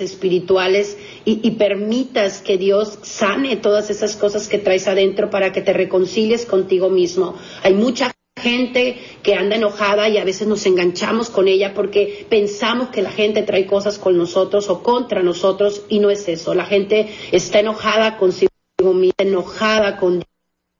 espirituales 0.00 0.96
y, 1.24 1.50
permitas 1.52 2.40
que 2.40 2.58
Dios 2.58 2.98
sane 3.02 3.56
todas 3.56 3.90
esas 3.90 4.16
cosas 4.16 4.48
que 4.48 4.58
traes 4.58 4.88
adentro 4.88 5.30
para 5.30 5.52
que 5.52 5.62
te 5.62 5.72
reconcilies 5.72 6.46
contigo 6.46 6.90
mismo. 6.90 7.34
Hay 7.62 7.74
mucha 7.74 8.12
gente 8.40 8.98
que 9.22 9.34
anda 9.34 9.56
enojada 9.56 10.08
y 10.08 10.18
a 10.18 10.24
veces 10.24 10.46
nos 10.46 10.66
enganchamos 10.66 11.30
con 11.30 11.48
ella 11.48 11.72
porque 11.74 12.26
pensamos 12.28 12.90
que 12.90 13.02
la 13.02 13.10
gente 13.10 13.42
trae 13.42 13.66
cosas 13.66 13.98
con 13.98 14.16
nosotros 14.16 14.68
o 14.68 14.82
contra 14.82 15.22
nosotros 15.22 15.82
y 15.88 15.98
no 15.98 16.10
es 16.10 16.28
eso. 16.28 16.54
La 16.54 16.66
gente 16.66 17.08
está 17.32 17.60
enojada 17.60 18.18
consigo 18.18 18.50
misma, 18.82 19.14
enojada 19.18 19.96
con 19.96 20.22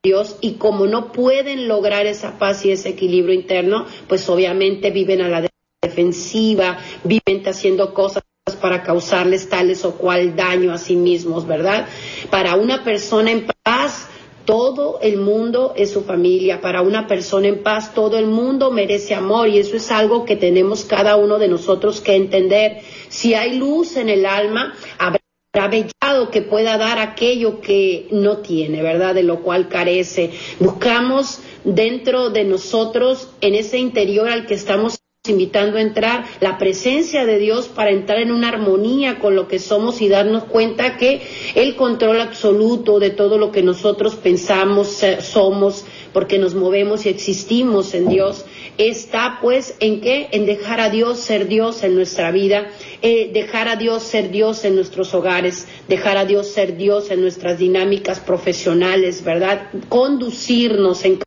Dios 0.03 0.37
y 0.41 0.55
como 0.55 0.87
no 0.87 1.11
pueden 1.13 1.67
lograr 1.67 2.07
esa 2.07 2.39
paz 2.39 2.65
y 2.65 2.71
ese 2.71 2.91
equilibrio 2.91 3.35
interno, 3.35 3.87
pues 4.07 4.29
obviamente 4.29 4.91
viven 4.91 5.23
a 5.23 5.29
la 5.29 5.41
defensiva, 5.87 6.79
viven 7.05 7.43
haciendo 7.47 7.95
cosas 7.95 8.23
para 8.61 8.83
causarles 8.83 9.49
tales 9.49 9.85
o 9.85 9.97
cual 9.97 10.37
daño 10.37 10.73
a 10.73 10.79
sí 10.79 10.97
mismos, 10.97 11.47
¿verdad? 11.47 11.87
Para 12.31 12.55
una 12.55 12.85
persona 12.85 13.31
en 13.31 13.47
paz, 13.65 14.09
todo 14.45 15.01
el 15.03 15.17
mundo 15.19 15.75
es 15.77 15.91
su 15.91 16.05
familia. 16.05 16.61
Para 16.61 16.81
una 16.81 17.07
persona 17.07 17.49
en 17.49 17.63
paz, 17.63 17.93
todo 17.93 18.17
el 18.17 18.27
mundo 18.27 18.71
merece 18.71 19.15
amor 19.15 19.49
y 19.49 19.59
eso 19.59 19.77
es 19.77 19.91
algo 19.91 20.25
que 20.25 20.37
tenemos 20.37 20.85
cada 20.85 21.17
uno 21.17 21.39
de 21.39 21.49
nosotros 21.49 22.01
que 22.01 22.15
entender. 22.15 22.79
Si 23.09 23.35
hay 23.35 23.59
luz 23.59 23.97
en 23.97 24.09
el 24.09 24.25
alma, 24.25 24.75
habrá 24.99 25.69
bellado 25.69 26.31
que 26.31 26.43
pueda 26.43 26.79
dar 26.79 27.01
aquello 27.01 27.61
que 27.61 28.07
no 28.13 28.39
tiene, 28.39 28.83
¿verdad? 28.83 29.15
De 29.15 29.25
lo 29.25 29.43
cual 29.43 29.69
carece. 29.69 30.31
Buscamos 30.61 31.41
dentro 31.65 32.31
de 32.31 32.45
nosotros, 32.45 33.31
en 33.41 33.57
ese 33.57 33.79
interior 33.79 34.29
al 34.29 34.47
que 34.47 34.55
estamos 34.55 35.01
invitando 35.29 35.79
a 35.79 35.81
entrar 35.81 36.25
la 36.41 36.59
presencia 36.59 37.25
de 37.25 37.39
Dios 37.39 37.69
para 37.69 37.91
entrar 37.91 38.19
en 38.21 38.33
una 38.33 38.49
armonía 38.49 39.19
con 39.19 39.37
lo 39.37 39.49
que 39.49 39.59
somos 39.59 40.01
y 40.01 40.09
darnos 40.09 40.45
cuenta 40.45 40.97
que 40.97 41.23
el 41.55 41.77
control 41.77 42.21
absoluto 42.21 42.99
de 42.99 43.11
todo 43.11 43.39
lo 43.39 43.53
que 43.53 43.63
nosotros 43.63 44.17
pensamos, 44.17 45.03
somos, 45.21 45.85
porque 46.13 46.39
nos 46.39 46.55
movemos 46.55 47.07
y 47.07 47.11
existimos 47.11 47.95
en 47.95 48.09
Dios, 48.09 48.45
está 48.79 49.39
pues 49.41 49.77
en 49.81 50.01
qué? 50.01 50.29
En 50.33 50.47
dejar 50.47 50.81
a 50.81 50.91
Dios 50.91 51.19
ser 51.19 51.49
Dios 51.49 51.83
en 51.83 51.95
nuestra 51.95 52.31
vida, 52.31 52.69
eh, 53.03 53.31
dejar 53.33 53.69
a 53.69 53.77
Dios 53.77 54.03
ser 54.03 54.31
Dios 54.31 54.65
en 54.65 54.75
nuestros 54.75 55.15
hogares, 55.15 55.67
dejar 55.89 56.17
a 56.17 56.25
Dios 56.25 56.49
ser 56.49 56.77
Dios 56.77 57.11
en 57.11 57.21
nuestras 57.21 57.59
dinámicas 57.59 58.21
profesionales, 58.21 59.25
¿verdad? 59.25 59.69
Conducirnos 59.89 61.05
en 61.05 61.26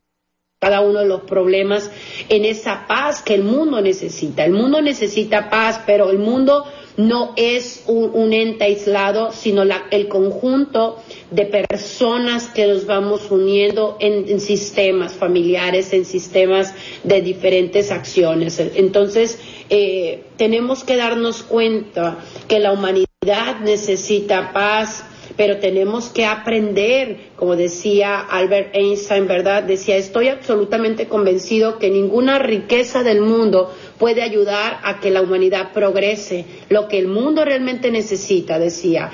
cada 0.60 0.82
uno 0.82 0.98
de 0.98 1.06
los 1.06 1.22
problemas 1.22 1.90
en 2.28 2.44
esa 2.44 2.86
paz 2.86 3.22
que 3.22 3.32
el 3.32 3.44
mundo 3.44 3.80
necesita. 3.80 4.44
El 4.44 4.52
mundo 4.52 4.82
necesita 4.82 5.48
paz, 5.48 5.80
pero 5.86 6.10
el 6.10 6.18
mundo 6.18 6.66
no 6.98 7.32
es 7.36 7.84
un, 7.86 8.34
ente 8.34 8.64
aislado, 8.64 9.32
sino 9.32 9.62
el 9.62 10.08
conjunto 10.08 10.98
de 11.30 11.46
personas 11.46 12.48
que 12.48 12.66
nos 12.66 12.84
vamos 12.84 13.30
uniendo 13.30 13.96
en, 14.00 14.38
sistemas 14.38 15.14
familiares, 15.14 15.94
en 15.94 16.04
sistemas 16.04 16.74
de 17.04 17.22
diferentes 17.22 17.90
acciones. 17.90 18.60
Entonces, 18.60 19.38
eh, 19.70 20.24
tenemos 20.36 20.84
que 20.84 20.96
darnos 20.96 21.42
cuenta 21.42 22.18
que 22.48 22.58
la 22.58 22.72
humanidad 22.72 23.60
necesita 23.64 24.52
paz, 24.52 25.04
pero 25.40 25.56
tenemos 25.56 26.10
que 26.10 26.26
aprender, 26.26 27.30
como 27.34 27.56
decía 27.56 28.20
Albert 28.20 28.74
Einstein, 28.76 29.26
¿verdad? 29.26 29.62
Decía, 29.62 29.96
estoy 29.96 30.28
absolutamente 30.28 31.08
convencido 31.08 31.78
que 31.78 31.88
ninguna 31.88 32.38
riqueza 32.38 33.02
del 33.02 33.22
mundo 33.22 33.74
puede 33.96 34.20
ayudar 34.20 34.80
a 34.82 35.00
que 35.00 35.10
la 35.10 35.22
humanidad 35.22 35.72
progrese. 35.72 36.44
Lo 36.68 36.88
que 36.88 36.98
el 36.98 37.08
mundo 37.08 37.42
realmente 37.42 37.90
necesita, 37.90 38.58
decía, 38.58 39.12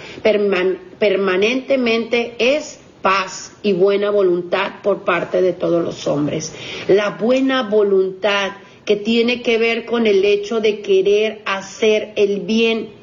permanentemente 0.99 2.35
es 2.41 2.81
paz 3.03 3.53
y 3.63 3.75
buena 3.75 4.11
voluntad 4.11 4.83
por 4.83 5.05
parte 5.05 5.41
de 5.41 5.53
todos 5.53 5.85
los 5.85 6.09
hombres. 6.09 6.53
La 6.89 7.11
buena 7.11 7.69
voluntad 7.69 8.51
que 8.85 8.97
tiene 8.97 9.43
que 9.43 9.59
ver 9.59 9.85
con 9.85 10.09
el 10.09 10.25
hecho 10.25 10.61
de 10.61 10.81
querer 10.81 11.43
hacer 11.45 12.15
el 12.17 12.41
bien 12.41 12.96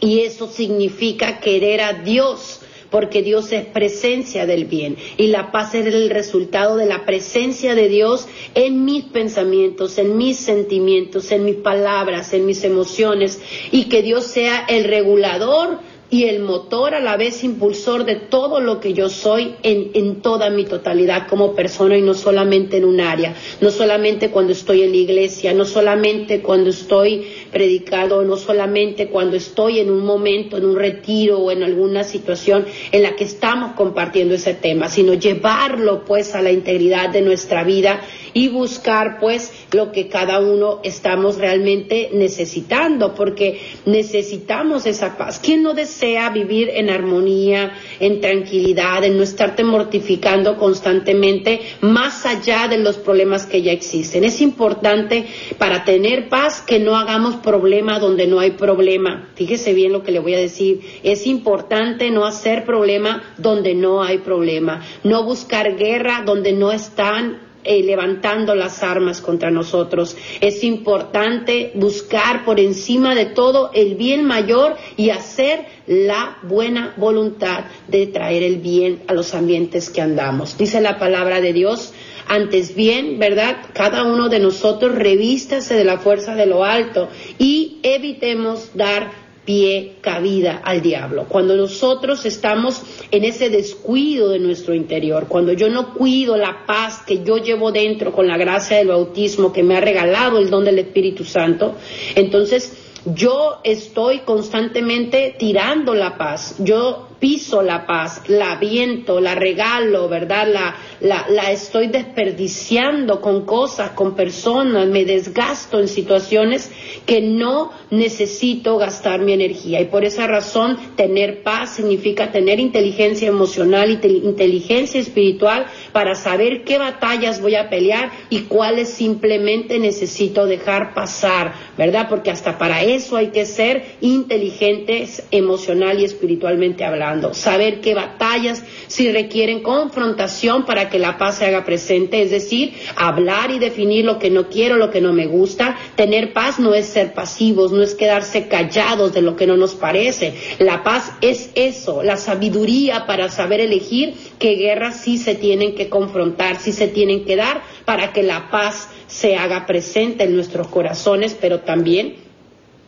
y 0.00 0.20
eso 0.20 0.48
significa 0.48 1.40
querer 1.40 1.80
a 1.80 1.92
Dios, 1.92 2.60
porque 2.90 3.22
Dios 3.22 3.52
es 3.52 3.66
presencia 3.66 4.46
del 4.46 4.64
bien. 4.64 4.96
Y 5.16 5.28
la 5.28 5.52
paz 5.52 5.74
es 5.74 5.86
el 5.86 6.10
resultado 6.10 6.76
de 6.76 6.86
la 6.86 7.04
presencia 7.04 7.74
de 7.74 7.88
Dios 7.88 8.26
en 8.54 8.84
mis 8.84 9.04
pensamientos, 9.04 9.96
en 9.98 10.16
mis 10.16 10.38
sentimientos, 10.38 11.30
en 11.30 11.44
mis 11.44 11.56
palabras, 11.56 12.32
en 12.32 12.46
mis 12.46 12.64
emociones. 12.64 13.40
Y 13.70 13.84
que 13.84 14.02
Dios 14.02 14.24
sea 14.24 14.64
el 14.68 14.84
regulador 14.84 15.78
y 16.10 16.24
el 16.24 16.40
motor 16.40 16.94
a 16.94 17.00
la 17.00 17.16
vez 17.16 17.44
impulsor 17.44 18.04
de 18.04 18.16
todo 18.16 18.60
lo 18.60 18.80
que 18.80 18.92
yo 18.92 19.08
soy 19.08 19.54
en, 19.62 19.92
en, 19.94 20.20
toda 20.22 20.50
mi 20.50 20.64
totalidad 20.64 21.28
como 21.28 21.54
persona 21.54 21.96
y 21.96 22.02
no 22.02 22.14
solamente 22.14 22.78
en 22.78 22.84
un 22.84 23.00
área, 23.00 23.34
no 23.60 23.70
solamente 23.70 24.30
cuando 24.30 24.52
estoy 24.52 24.82
en 24.82 24.90
la 24.90 24.96
iglesia, 24.96 25.52
no 25.52 25.64
solamente 25.64 26.42
cuando 26.42 26.70
estoy 26.70 27.26
predicado, 27.52 28.24
no 28.24 28.36
solamente 28.36 29.06
cuando 29.06 29.36
estoy 29.36 29.78
en 29.78 29.90
un 29.90 30.04
momento, 30.04 30.56
en 30.56 30.64
un 30.64 30.76
retiro 30.76 31.38
o 31.38 31.50
en 31.52 31.62
alguna 31.62 32.02
situación 32.02 32.66
en 32.90 33.04
la 33.04 33.14
que 33.14 33.24
estamos 33.24 33.74
compartiendo 33.76 34.34
ese 34.34 34.54
tema, 34.54 34.88
sino 34.88 35.14
llevarlo 35.14 36.04
pues 36.04 36.34
a 36.34 36.42
la 36.42 36.50
integridad 36.50 37.10
de 37.10 37.22
nuestra 37.22 37.62
vida 37.62 38.00
y 38.32 38.48
buscar 38.48 39.20
pues 39.20 39.52
lo 39.72 39.92
que 39.92 40.08
cada 40.08 40.40
uno 40.40 40.80
estamos 40.82 41.36
realmente 41.36 42.10
necesitando, 42.12 43.14
porque 43.14 43.60
necesitamos 43.86 44.86
esa 44.86 45.16
paz. 45.16 45.40
¿Quién 45.42 45.62
no 45.62 45.72
desea 45.72 45.99
vivir 46.32 46.70
en 46.72 46.90
armonía, 46.90 47.72
en 47.98 48.20
tranquilidad, 48.20 49.04
en 49.04 49.16
no 49.16 49.22
estarte 49.22 49.64
mortificando 49.64 50.56
constantemente 50.56 51.60
más 51.80 52.26
allá 52.26 52.68
de 52.68 52.78
los 52.78 52.96
problemas 52.96 53.46
que 53.46 53.62
ya 53.62 53.72
existen? 53.72 54.24
Es 54.24 54.40
importante 54.40 55.26
para 55.58 55.84
tener 55.84 56.28
paz 56.28 56.62
que 56.62 56.78
no 56.78 56.96
hagamos 56.96 57.36
problema 57.36 57.98
donde 57.98 58.26
no 58.26 58.40
hay 58.40 58.52
problema. 58.52 59.28
Fíjese 59.34 59.74
bien 59.74 59.92
lo 59.92 60.02
que 60.02 60.12
le 60.12 60.20
voy 60.20 60.34
a 60.34 60.38
decir. 60.38 60.80
Es 61.02 61.26
importante 61.26 62.10
no 62.10 62.24
hacer 62.24 62.64
problema 62.64 63.22
donde 63.38 63.74
no 63.74 64.02
hay 64.02 64.18
problema, 64.18 64.84
no 65.04 65.24
buscar 65.24 65.76
guerra 65.76 66.22
donde 66.24 66.52
no 66.52 66.72
están 66.72 67.49
eh, 67.64 67.82
levantando 67.82 68.54
las 68.54 68.82
armas 68.82 69.20
contra 69.20 69.50
nosotros. 69.50 70.16
Es 70.40 70.64
importante 70.64 71.72
buscar 71.74 72.44
por 72.44 72.60
encima 72.60 73.14
de 73.14 73.26
todo 73.26 73.70
el 73.74 73.94
bien 73.94 74.24
mayor 74.24 74.76
y 74.96 75.10
hacer 75.10 75.66
la 75.86 76.38
buena 76.42 76.94
voluntad 76.96 77.64
de 77.88 78.06
traer 78.06 78.42
el 78.42 78.58
bien 78.58 79.02
a 79.08 79.14
los 79.14 79.34
ambientes 79.34 79.90
que 79.90 80.00
andamos. 80.00 80.56
Dice 80.56 80.80
la 80.80 80.98
palabra 80.98 81.40
de 81.40 81.52
Dios, 81.52 81.92
antes 82.26 82.74
bien, 82.74 83.18
¿verdad? 83.18 83.56
Cada 83.72 84.04
uno 84.04 84.28
de 84.28 84.38
nosotros 84.38 84.94
revístase 84.94 85.74
de 85.74 85.84
la 85.84 85.98
fuerza 85.98 86.34
de 86.34 86.46
lo 86.46 86.64
alto 86.64 87.08
y 87.38 87.80
evitemos 87.82 88.70
dar 88.74 89.29
pie, 89.44 89.96
cabida 90.00 90.60
al 90.64 90.82
diablo. 90.82 91.26
Cuando 91.28 91.56
nosotros 91.56 92.24
estamos 92.24 92.82
en 93.10 93.24
ese 93.24 93.50
descuido 93.50 94.30
de 94.30 94.38
nuestro 94.38 94.74
interior, 94.74 95.26
cuando 95.28 95.52
yo 95.52 95.68
no 95.68 95.94
cuido 95.94 96.36
la 96.36 96.66
paz 96.66 97.02
que 97.06 97.22
yo 97.24 97.38
llevo 97.38 97.72
dentro 97.72 98.12
con 98.12 98.26
la 98.26 98.36
gracia 98.36 98.76
del 98.78 98.88
bautismo 98.88 99.52
que 99.52 99.62
me 99.62 99.76
ha 99.76 99.80
regalado 99.80 100.38
el 100.38 100.50
don 100.50 100.64
del 100.64 100.78
Espíritu 100.78 101.24
Santo, 101.24 101.74
entonces 102.14 102.76
yo 103.04 103.60
estoy 103.64 104.20
constantemente 104.20 105.34
tirando 105.38 105.94
la 105.94 106.18
paz. 106.18 106.56
Yo 106.58 107.09
piso 107.20 107.62
la 107.62 107.86
paz, 107.86 108.22
la 108.28 108.56
viento, 108.56 109.20
la 109.20 109.34
regalo, 109.34 110.08
¿verdad? 110.08 110.48
La, 110.50 110.76
la, 111.00 111.26
la 111.28 111.52
estoy 111.52 111.88
desperdiciando 111.88 113.20
con 113.20 113.44
cosas, 113.44 113.90
con 113.90 114.16
personas, 114.16 114.88
me 114.88 115.04
desgasto 115.04 115.78
en 115.78 115.86
situaciones 115.86 116.70
que 117.04 117.20
no 117.20 117.72
necesito 117.90 118.78
gastar 118.78 119.20
mi 119.20 119.34
energía. 119.34 119.80
Y 119.80 119.84
por 119.84 120.04
esa 120.04 120.26
razón, 120.26 120.78
tener 120.96 121.42
paz 121.42 121.74
significa 121.76 122.32
tener 122.32 122.58
inteligencia 122.58 123.28
emocional 123.28 123.90
y 123.90 124.06
inteligencia 124.26 125.00
espiritual 125.00 125.66
para 125.92 126.14
saber 126.14 126.64
qué 126.64 126.78
batallas 126.78 127.42
voy 127.42 127.54
a 127.54 127.68
pelear 127.68 128.10
y 128.30 128.40
cuáles 128.42 128.88
simplemente 128.88 129.78
necesito 129.78 130.46
dejar 130.46 130.94
pasar, 130.94 131.52
¿verdad? 131.76 132.08
Porque 132.08 132.30
hasta 132.30 132.56
para 132.56 132.82
eso 132.82 133.16
hay 133.16 133.28
que 133.28 133.44
ser 133.44 133.96
inteligentes 134.00 135.22
emocional 135.30 136.00
y 136.00 136.04
espiritualmente 136.04 136.84
hablando 136.84 137.09
saber 137.32 137.80
qué 137.80 137.94
batallas 137.94 138.62
si 138.86 139.10
requieren 139.10 139.62
confrontación 139.62 140.64
para 140.64 140.88
que 140.88 140.98
la 140.98 141.18
paz 141.18 141.38
se 141.38 141.46
haga 141.46 141.64
presente, 141.64 142.22
es 142.22 142.30
decir, 142.30 142.74
hablar 142.96 143.50
y 143.50 143.58
definir 143.58 144.04
lo 144.04 144.18
que 144.18 144.30
no 144.30 144.48
quiero, 144.48 144.76
lo 144.76 144.90
que 144.90 145.00
no 145.00 145.12
me 145.12 145.26
gusta. 145.26 145.76
Tener 145.96 146.32
paz 146.32 146.58
no 146.58 146.74
es 146.74 146.86
ser 146.86 147.14
pasivos, 147.14 147.72
no 147.72 147.82
es 147.82 147.94
quedarse 147.94 148.48
callados 148.48 149.12
de 149.12 149.22
lo 149.22 149.36
que 149.36 149.46
no 149.46 149.56
nos 149.56 149.74
parece. 149.74 150.34
La 150.58 150.82
paz 150.82 151.12
es 151.20 151.50
eso, 151.54 152.02
la 152.02 152.16
sabiduría 152.16 153.06
para 153.06 153.30
saber 153.30 153.60
elegir 153.60 154.14
qué 154.38 154.54
guerras 154.54 155.00
sí 155.02 155.18
se 155.18 155.34
tienen 155.34 155.74
que 155.74 155.88
confrontar, 155.88 156.58
sí 156.58 156.72
se 156.72 156.88
tienen 156.88 157.24
que 157.24 157.36
dar 157.36 157.62
para 157.84 158.12
que 158.12 158.22
la 158.22 158.50
paz 158.50 158.88
se 159.06 159.36
haga 159.36 159.66
presente 159.66 160.24
en 160.24 160.34
nuestros 160.34 160.68
corazones, 160.68 161.36
pero 161.38 161.60
también 161.60 162.16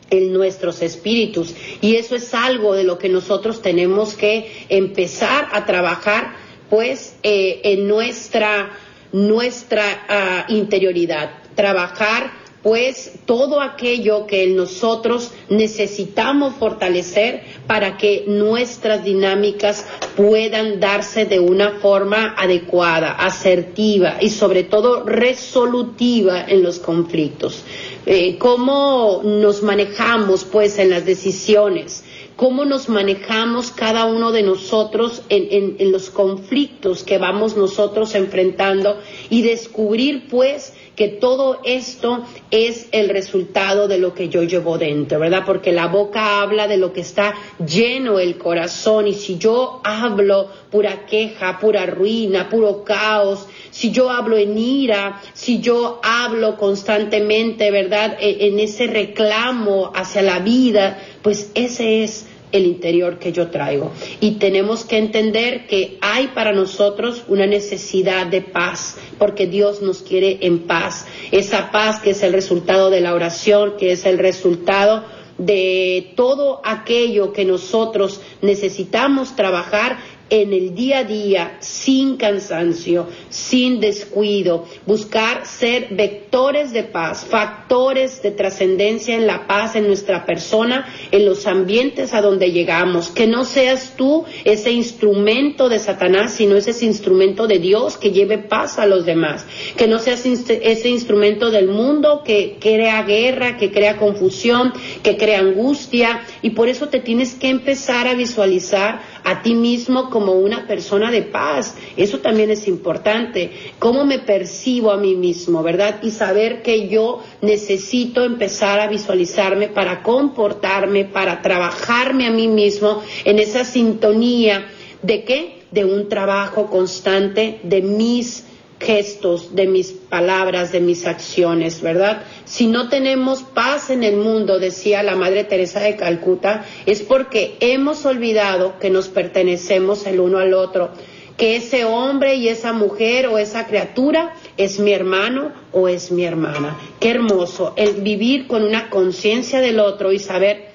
en 0.09 0.33
nuestros 0.33 0.81
espíritus. 0.81 1.53
Y 1.81 1.95
eso 1.95 2.15
es 2.15 2.33
algo 2.33 2.75
de 2.75 2.83
lo 2.83 2.97
que 2.97 3.09
nosotros 3.09 3.61
tenemos 3.61 4.15
que 4.15 4.65
empezar 4.69 5.49
a 5.51 5.65
trabajar, 5.65 6.33
pues, 6.69 7.15
eh, 7.23 7.61
en 7.63 7.87
nuestra, 7.87 8.71
nuestra 9.11 10.05
ah, 10.07 10.45
interioridad. 10.49 11.31
Trabajar 11.55 12.42
pues 12.63 13.11
todo 13.25 13.59
aquello 13.59 14.25
que 14.25 14.47
nosotros 14.47 15.31
necesitamos 15.49 16.55
fortalecer 16.55 17.43
para 17.67 17.97
que 17.97 18.23
nuestras 18.25 19.03
dinámicas 19.03 19.85
puedan 20.15 20.79
darse 20.79 21.25
de 21.25 21.39
una 21.39 21.71
forma 21.81 22.33
adecuada, 22.37 23.11
asertiva 23.11 24.15
y 24.21 24.29
sobre 24.29 24.63
todo 24.63 25.03
resolutiva 25.03 26.45
en 26.47 26.63
los 26.63 26.79
conflictos. 26.79 27.63
Eh, 28.05 28.37
cómo 28.37 29.21
nos 29.23 29.61
manejamos 29.61 30.45
pues 30.45 30.79
en 30.79 30.89
las 30.89 31.05
decisiones, 31.05 32.05
cómo 32.37 32.63
nos 32.63 32.87
manejamos 32.87 33.71
cada 33.71 34.05
uno 34.05 34.31
de 34.31 34.41
nosotros 34.41 35.21
en, 35.27 35.75
en 35.79 35.91
los 35.91 36.09
conflictos 36.09 37.03
que 37.03 37.17
vamos 37.17 37.57
nosotros 37.57 38.15
enfrentando 38.15 38.99
y 39.29 39.41
descubrir 39.41 40.27
pues 40.29 40.73
que 40.95 41.07
todo 41.07 41.59
esto 41.63 42.23
es 42.51 42.87
el 42.91 43.09
resultado 43.09 43.87
de 43.87 43.97
lo 43.97 44.13
que 44.13 44.29
yo 44.29 44.43
llevo 44.43 44.77
dentro, 44.77 45.19
¿verdad? 45.19 45.43
Porque 45.45 45.71
la 45.71 45.87
boca 45.87 46.41
habla 46.41 46.67
de 46.67 46.77
lo 46.77 46.93
que 46.93 47.01
está 47.01 47.33
lleno 47.65 48.19
el 48.19 48.37
corazón 48.37 49.07
y 49.07 49.13
si 49.13 49.37
yo 49.37 49.81
hablo 49.83 50.49
pura 50.69 51.05
queja, 51.05 51.59
pura 51.59 51.85
ruina, 51.85 52.49
puro 52.49 52.83
caos, 52.83 53.47
si 53.71 53.91
yo 53.91 54.09
hablo 54.09 54.37
en 54.37 54.57
ira, 54.57 55.21
si 55.33 55.59
yo 55.59 55.99
hablo 56.03 56.57
constantemente, 56.57 57.71
¿verdad? 57.71 58.17
E, 58.19 58.47
en 58.47 58.59
ese 58.59 58.87
reclamo 58.87 59.91
hacia 59.95 60.21
la 60.21 60.39
vida, 60.39 60.99
pues 61.21 61.51
ese 61.55 62.03
es 62.03 62.27
el 62.53 62.65
interior 62.65 63.19
que 63.19 63.33
yo 63.33 63.49
traigo. 63.49 63.91
Y 64.21 64.35
tenemos 64.35 64.85
que 64.85 64.97
entender 64.97 65.67
que 65.67 65.97
hay 65.99 66.27
para 66.27 66.53
nosotros 66.53 67.25
una 67.27 67.45
necesidad 67.45 68.27
de 68.27 68.41
paz, 68.41 68.95
porque 69.17 69.47
Dios 69.47 69.81
nos 69.81 70.01
quiere 70.01 70.37
en 70.41 70.59
paz. 70.59 71.05
Esa 71.31 71.71
paz 71.71 71.99
que 71.99 72.11
es 72.11 72.23
el 72.23 72.31
resultado 72.31 72.89
de 72.89 73.01
la 73.01 73.13
oración, 73.13 73.73
que 73.77 73.91
es 73.91 74.05
el 74.05 74.17
resultado 74.17 75.03
de 75.37 76.13
todo 76.15 76.61
aquello 76.63 77.33
que 77.33 77.43
nosotros 77.43 78.21
necesitamos 78.41 79.35
trabajar 79.35 79.97
en 80.29 80.53
el 80.53 80.73
día 80.73 80.99
a 80.99 81.03
día, 81.03 81.57
sin 81.59 82.17
cansancio, 82.17 83.07
sin 83.29 83.79
descuido, 83.79 84.65
buscar 84.85 85.45
ser 85.45 85.89
vectores 85.91 86.73
de 86.73 86.83
paz, 86.83 87.25
factores 87.29 88.21
de 88.21 88.31
trascendencia 88.31 89.15
en 89.15 89.27
la 89.27 89.47
paz 89.47 89.75
en 89.75 89.87
nuestra 89.87 90.25
persona, 90.25 90.87
en 91.11 91.25
los 91.25 91.45
ambientes 91.45 92.13
a 92.13 92.21
donde 92.21 92.51
llegamos, 92.51 93.09
que 93.09 93.27
no 93.27 93.45
seas 93.45 93.93
tú 93.95 94.25
ese 94.43 94.71
instrumento 94.71 95.69
de 95.69 95.79
Satanás, 95.79 96.33
sino 96.33 96.55
ese 96.55 96.85
instrumento 96.85 97.47
de 97.47 97.59
Dios 97.59 97.97
que 97.97 98.11
lleve 98.11 98.37
paz 98.37 98.79
a 98.79 98.85
los 98.85 99.05
demás, 99.05 99.45
que 99.77 99.87
no 99.87 99.99
seas 99.99 100.25
ese 100.25 100.89
instrumento 100.89 101.51
del 101.51 101.67
mundo 101.67 102.23
que 102.23 102.57
crea 102.59 103.03
guerra, 103.03 103.57
que 103.57 103.71
crea 103.71 103.97
confusión, 103.97 104.73
que 105.03 105.17
crea 105.17 105.39
angustia, 105.39 106.21
y 106.41 106.51
por 106.51 106.69
eso 106.69 106.89
te 106.89 106.99
tienes 106.99 107.33
que 107.35 107.49
empezar 107.49 108.07
a 108.07 108.13
visualizar 108.13 109.01
a 109.23 109.41
ti 109.41 109.55
mismo 109.55 110.09
como 110.09 110.33
una 110.33 110.67
persona 110.67 111.11
de 111.11 111.21
paz. 111.21 111.75
Eso 111.95 112.19
también 112.19 112.51
es 112.51 112.67
importante. 112.67 113.51
¿Cómo 113.79 114.05
me 114.05 114.19
percibo 114.19 114.91
a 114.91 114.97
mí 114.97 115.15
mismo, 115.15 115.63
verdad? 115.63 116.01
Y 116.03 116.11
saber 116.11 116.61
que 116.61 116.87
yo 116.87 117.23
necesito 117.41 118.23
empezar 118.23 118.79
a 118.79 118.87
visualizarme 118.87 119.67
para 119.67 120.03
comportarme, 120.03 121.05
para 121.05 121.41
trabajarme 121.41 122.27
a 122.27 122.31
mí 122.31 122.47
mismo 122.47 123.01
en 123.25 123.39
esa 123.39 123.63
sintonía 123.65 124.65
de 125.01 125.23
qué? 125.23 125.63
De 125.71 125.85
un 125.85 126.09
trabajo 126.09 126.67
constante 126.67 127.59
de 127.63 127.81
mis 127.81 128.45
gestos, 128.83 129.55
de 129.55 129.67
mis 129.67 129.91
palabras, 129.91 130.71
de 130.71 130.79
mis 130.79 131.07
acciones, 131.07 131.81
¿verdad? 131.81 132.23
Si 132.45 132.67
no 132.67 132.89
tenemos 132.89 133.41
paz 133.41 133.89
en 133.89 134.03
el 134.03 134.17
mundo, 134.17 134.59
decía 134.59 135.03
la 135.03 135.15
Madre 135.15 135.43
Teresa 135.43 135.79
de 135.79 135.95
Calcuta, 135.95 136.65
es 136.85 137.01
porque 137.01 137.55
hemos 137.59 138.05
olvidado 138.05 138.77
que 138.79 138.89
nos 138.89 139.07
pertenecemos 139.07 140.05
el 140.05 140.19
uno 140.19 140.39
al 140.39 140.53
otro, 140.53 140.91
que 141.37 141.55
ese 141.55 141.85
hombre 141.85 142.35
y 142.35 142.49
esa 142.49 142.73
mujer 142.73 143.27
o 143.27 143.37
esa 143.37 143.65
criatura 143.65 144.35
es 144.57 144.79
mi 144.79 144.93
hermano 144.93 145.51
o 145.71 145.87
es 145.87 146.11
mi 146.11 146.25
hermana. 146.25 146.77
Qué 146.99 147.09
hermoso 147.09 147.73
el 147.75 148.01
vivir 148.01 148.47
con 148.47 148.63
una 148.63 148.89
conciencia 148.89 149.59
del 149.59 149.79
otro 149.79 150.11
y 150.11 150.19
saber 150.19 150.72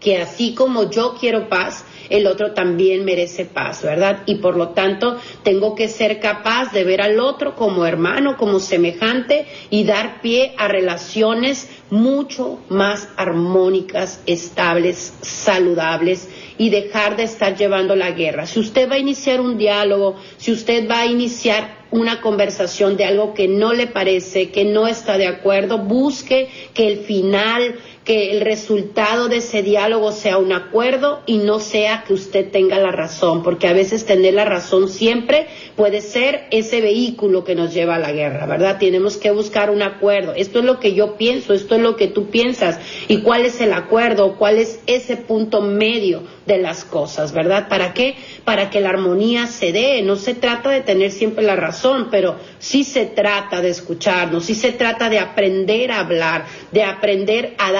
que 0.00 0.18
así 0.18 0.54
como 0.54 0.90
yo 0.90 1.16
quiero 1.18 1.48
paz, 1.48 1.84
el 2.10 2.26
otro 2.26 2.52
también 2.52 3.04
merece 3.04 3.44
paz, 3.44 3.82
¿verdad? 3.82 4.22
Y 4.26 4.36
por 4.36 4.56
lo 4.56 4.70
tanto 4.70 5.18
tengo 5.42 5.74
que 5.74 5.88
ser 5.88 6.20
capaz 6.20 6.72
de 6.72 6.84
ver 6.84 7.02
al 7.02 7.20
otro 7.20 7.54
como 7.54 7.84
hermano, 7.84 8.36
como 8.36 8.60
semejante 8.60 9.46
y 9.70 9.84
dar 9.84 10.20
pie 10.20 10.54
a 10.56 10.68
relaciones 10.68 11.68
mucho 11.90 12.58
más 12.68 13.08
armónicas, 13.16 14.22
estables, 14.26 15.14
saludables 15.20 16.28
y 16.58 16.70
dejar 16.70 17.16
de 17.16 17.24
estar 17.24 17.56
llevando 17.56 17.94
la 17.94 18.10
guerra. 18.10 18.46
Si 18.46 18.58
usted 18.58 18.90
va 18.90 18.96
a 18.96 18.98
iniciar 18.98 19.40
un 19.40 19.58
diálogo, 19.58 20.16
si 20.38 20.52
usted 20.52 20.88
va 20.88 21.00
a 21.00 21.06
iniciar 21.06 21.78
una 21.90 22.20
conversación 22.20 22.96
de 22.96 23.04
algo 23.04 23.32
que 23.32 23.48
no 23.48 23.72
le 23.72 23.86
parece, 23.86 24.50
que 24.50 24.64
no 24.64 24.86
está 24.86 25.16
de 25.16 25.26
acuerdo, 25.26 25.78
busque 25.78 26.48
que 26.74 26.88
el 26.88 26.98
final 26.98 27.76
que 28.08 28.30
el 28.30 28.40
resultado 28.40 29.28
de 29.28 29.36
ese 29.36 29.62
diálogo 29.62 30.12
sea 30.12 30.38
un 30.38 30.54
acuerdo 30.54 31.20
y 31.26 31.36
no 31.36 31.60
sea 31.60 32.04
que 32.06 32.14
usted 32.14 32.50
tenga 32.50 32.78
la 32.78 32.90
razón, 32.90 33.42
porque 33.42 33.68
a 33.68 33.74
veces 33.74 34.06
tener 34.06 34.32
la 34.32 34.46
razón 34.46 34.88
siempre 34.88 35.46
puede 35.76 36.00
ser 36.00 36.46
ese 36.50 36.80
vehículo 36.80 37.44
que 37.44 37.54
nos 37.54 37.74
lleva 37.74 37.96
a 37.96 37.98
la 37.98 38.12
guerra, 38.12 38.46
¿verdad? 38.46 38.78
Tenemos 38.78 39.18
que 39.18 39.30
buscar 39.30 39.68
un 39.68 39.82
acuerdo. 39.82 40.32
Esto 40.34 40.60
es 40.60 40.64
lo 40.64 40.80
que 40.80 40.94
yo 40.94 41.18
pienso, 41.18 41.52
esto 41.52 41.74
es 41.74 41.82
lo 41.82 41.96
que 41.96 42.08
tú 42.08 42.30
piensas 42.30 42.80
y 43.08 43.18
cuál 43.18 43.44
es 43.44 43.60
el 43.60 43.74
acuerdo, 43.74 44.36
cuál 44.38 44.56
es 44.56 44.80
ese 44.86 45.18
punto 45.18 45.60
medio 45.60 46.22
de 46.46 46.56
las 46.56 46.86
cosas, 46.86 47.32
¿verdad? 47.32 47.68
¿Para 47.68 47.92
qué? 47.92 48.16
Para 48.44 48.70
que 48.70 48.80
la 48.80 48.88
armonía 48.88 49.46
se 49.46 49.70
dé. 49.70 50.00
No 50.00 50.16
se 50.16 50.34
trata 50.34 50.70
de 50.70 50.80
tener 50.80 51.12
siempre 51.12 51.44
la 51.44 51.56
razón, 51.56 52.08
pero 52.10 52.36
sí 52.58 52.84
se 52.84 53.04
trata 53.04 53.60
de 53.60 53.68
escucharnos, 53.68 54.46
sí 54.46 54.54
se 54.54 54.72
trata 54.72 55.10
de 55.10 55.18
aprender 55.18 55.92
a 55.92 56.00
hablar, 56.00 56.46
de 56.72 56.82
aprender 56.82 57.54
a 57.58 57.70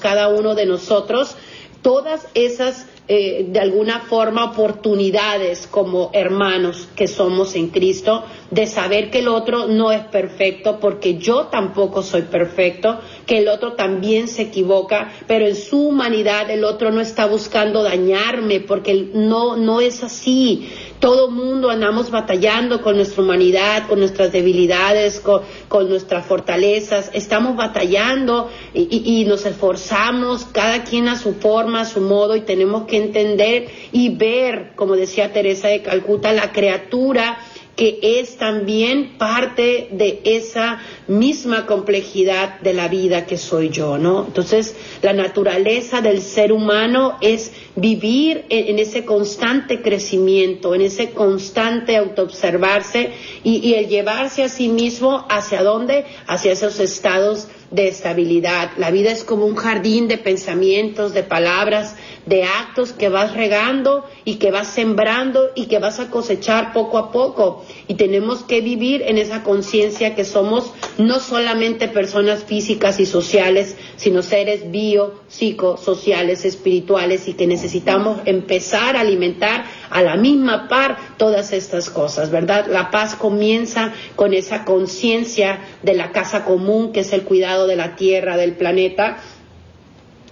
cada 0.00 0.28
uno 0.28 0.54
de 0.54 0.66
nosotros 0.66 1.36
todas 1.82 2.26
esas 2.34 2.86
eh, 3.06 3.44
de 3.50 3.60
alguna 3.60 4.00
forma 4.00 4.46
oportunidades 4.46 5.66
como 5.66 6.08
hermanos 6.14 6.88
que 6.96 7.06
somos 7.06 7.54
en 7.54 7.68
Cristo 7.68 8.24
de 8.50 8.66
saber 8.66 9.10
que 9.10 9.18
el 9.18 9.28
otro 9.28 9.66
no 9.66 9.92
es 9.92 10.04
perfecto 10.04 10.80
porque 10.80 11.18
yo 11.18 11.48
tampoco 11.48 12.02
soy 12.02 12.22
perfecto, 12.22 12.98
que 13.26 13.40
el 13.40 13.48
otro 13.48 13.74
también 13.74 14.26
se 14.26 14.42
equivoca, 14.42 15.12
pero 15.26 15.46
en 15.46 15.54
su 15.54 15.88
humanidad 15.88 16.50
el 16.50 16.64
otro 16.64 16.90
no 16.92 17.02
está 17.02 17.26
buscando 17.26 17.82
dañarme 17.82 18.60
porque 18.60 19.10
no, 19.12 19.56
no 19.56 19.82
es 19.82 20.02
así. 20.02 20.66
Todo 21.04 21.30
mundo 21.30 21.68
andamos 21.68 22.10
batallando 22.10 22.80
con 22.80 22.96
nuestra 22.96 23.22
humanidad, 23.22 23.86
con 23.88 23.98
nuestras 23.98 24.32
debilidades, 24.32 25.20
con, 25.20 25.42
nuestras 25.90 26.24
fortalezas. 26.24 27.10
Estamos 27.12 27.56
batallando 27.56 28.48
y, 28.72 29.20
y, 29.20 29.26
nos 29.26 29.44
esforzamos, 29.44 30.46
cada 30.46 30.82
quien 30.82 31.08
a 31.08 31.16
su 31.16 31.34
forma, 31.34 31.82
a 31.82 31.84
su 31.84 32.00
modo, 32.00 32.36
y 32.36 32.40
tenemos 32.40 32.86
que 32.86 32.96
entender 32.96 33.68
y 33.92 34.16
ver, 34.16 34.72
como 34.76 34.96
decía 34.96 35.30
Teresa 35.30 35.68
de 35.68 35.82
Calcuta, 35.82 36.32
la 36.32 36.52
criatura 36.52 37.36
que 37.76 37.98
es 38.20 38.36
también 38.36 39.18
parte 39.18 39.88
de 39.90 40.20
esa 40.24 40.80
misma 41.08 41.66
complejidad 41.66 42.60
de 42.60 42.72
la 42.72 42.88
vida 42.88 43.26
que 43.26 43.36
soy 43.36 43.70
yo, 43.70 43.98
¿no? 43.98 44.24
Entonces, 44.26 44.76
la 45.02 45.12
naturaleza 45.12 46.00
del 46.00 46.22
ser 46.22 46.52
humano 46.52 47.16
es 47.20 47.52
vivir 47.74 48.44
en, 48.48 48.78
ese 48.78 49.04
constante 49.04 49.82
crecimiento, 49.82 50.74
en 50.74 50.82
ese 50.82 51.10
constante 51.10 51.96
autoobservarse 51.96 53.10
y, 53.42 53.56
y 53.56 53.74
el 53.74 53.88
llevarse 53.88 54.44
a 54.44 54.48
sí 54.48 54.68
mismo 54.68 55.26
hacia 55.28 55.62
dónde, 55.62 56.04
hacia 56.26 56.52
esos 56.52 56.78
estados 56.78 57.48
de 57.70 57.88
estabilidad. 57.88 58.70
La 58.76 58.92
vida 58.92 59.10
es 59.10 59.24
como 59.24 59.46
un 59.46 59.56
jardín 59.56 60.06
de 60.06 60.16
pensamientos, 60.16 61.12
de 61.12 61.24
palabras, 61.24 61.96
de 62.26 62.44
actos 62.44 62.92
que 62.92 63.08
vas 63.08 63.34
regando 63.34 64.04
y 64.24 64.36
que 64.36 64.50
vas 64.50 64.68
sembrando 64.68 65.50
y 65.54 65.66
que 65.66 65.78
vas 65.78 66.00
a 66.00 66.10
cosechar 66.10 66.72
poco 66.72 66.98
a 66.98 67.12
poco. 67.12 67.64
Y 67.88 67.94
tenemos 67.94 68.42
que 68.42 68.60
vivir 68.60 69.02
en 69.02 69.18
esa 69.18 69.42
conciencia 69.42 70.14
que 70.14 70.24
somos 70.24 70.72
no 70.98 71.20
solamente 71.20 71.88
personas 71.88 72.44
físicas 72.44 73.00
y 73.00 73.06
sociales, 73.06 73.76
sino 73.96 74.22
seres 74.22 74.70
bio, 74.70 75.20
psicosociales, 75.28 76.44
espirituales 76.44 77.28
y 77.28 77.34
que 77.34 77.46
necesitamos 77.46 78.20
empezar 78.24 78.96
a 78.96 79.00
alimentar 79.00 79.64
a 79.90 80.02
la 80.02 80.16
misma 80.16 80.68
par 80.68 80.96
todas 81.18 81.52
estas 81.52 81.90
cosas, 81.90 82.30
¿verdad? 82.30 82.66
La 82.68 82.90
paz 82.90 83.14
comienza 83.14 83.92
con 84.16 84.34
esa 84.34 84.64
conciencia 84.64 85.60
de 85.82 85.94
la 85.94 86.12
casa 86.12 86.44
común, 86.44 86.92
que 86.92 87.00
es 87.00 87.12
el 87.12 87.22
cuidado 87.22 87.66
de 87.66 87.76
la 87.76 87.96
tierra, 87.96 88.36
del 88.36 88.54
planeta, 88.54 89.18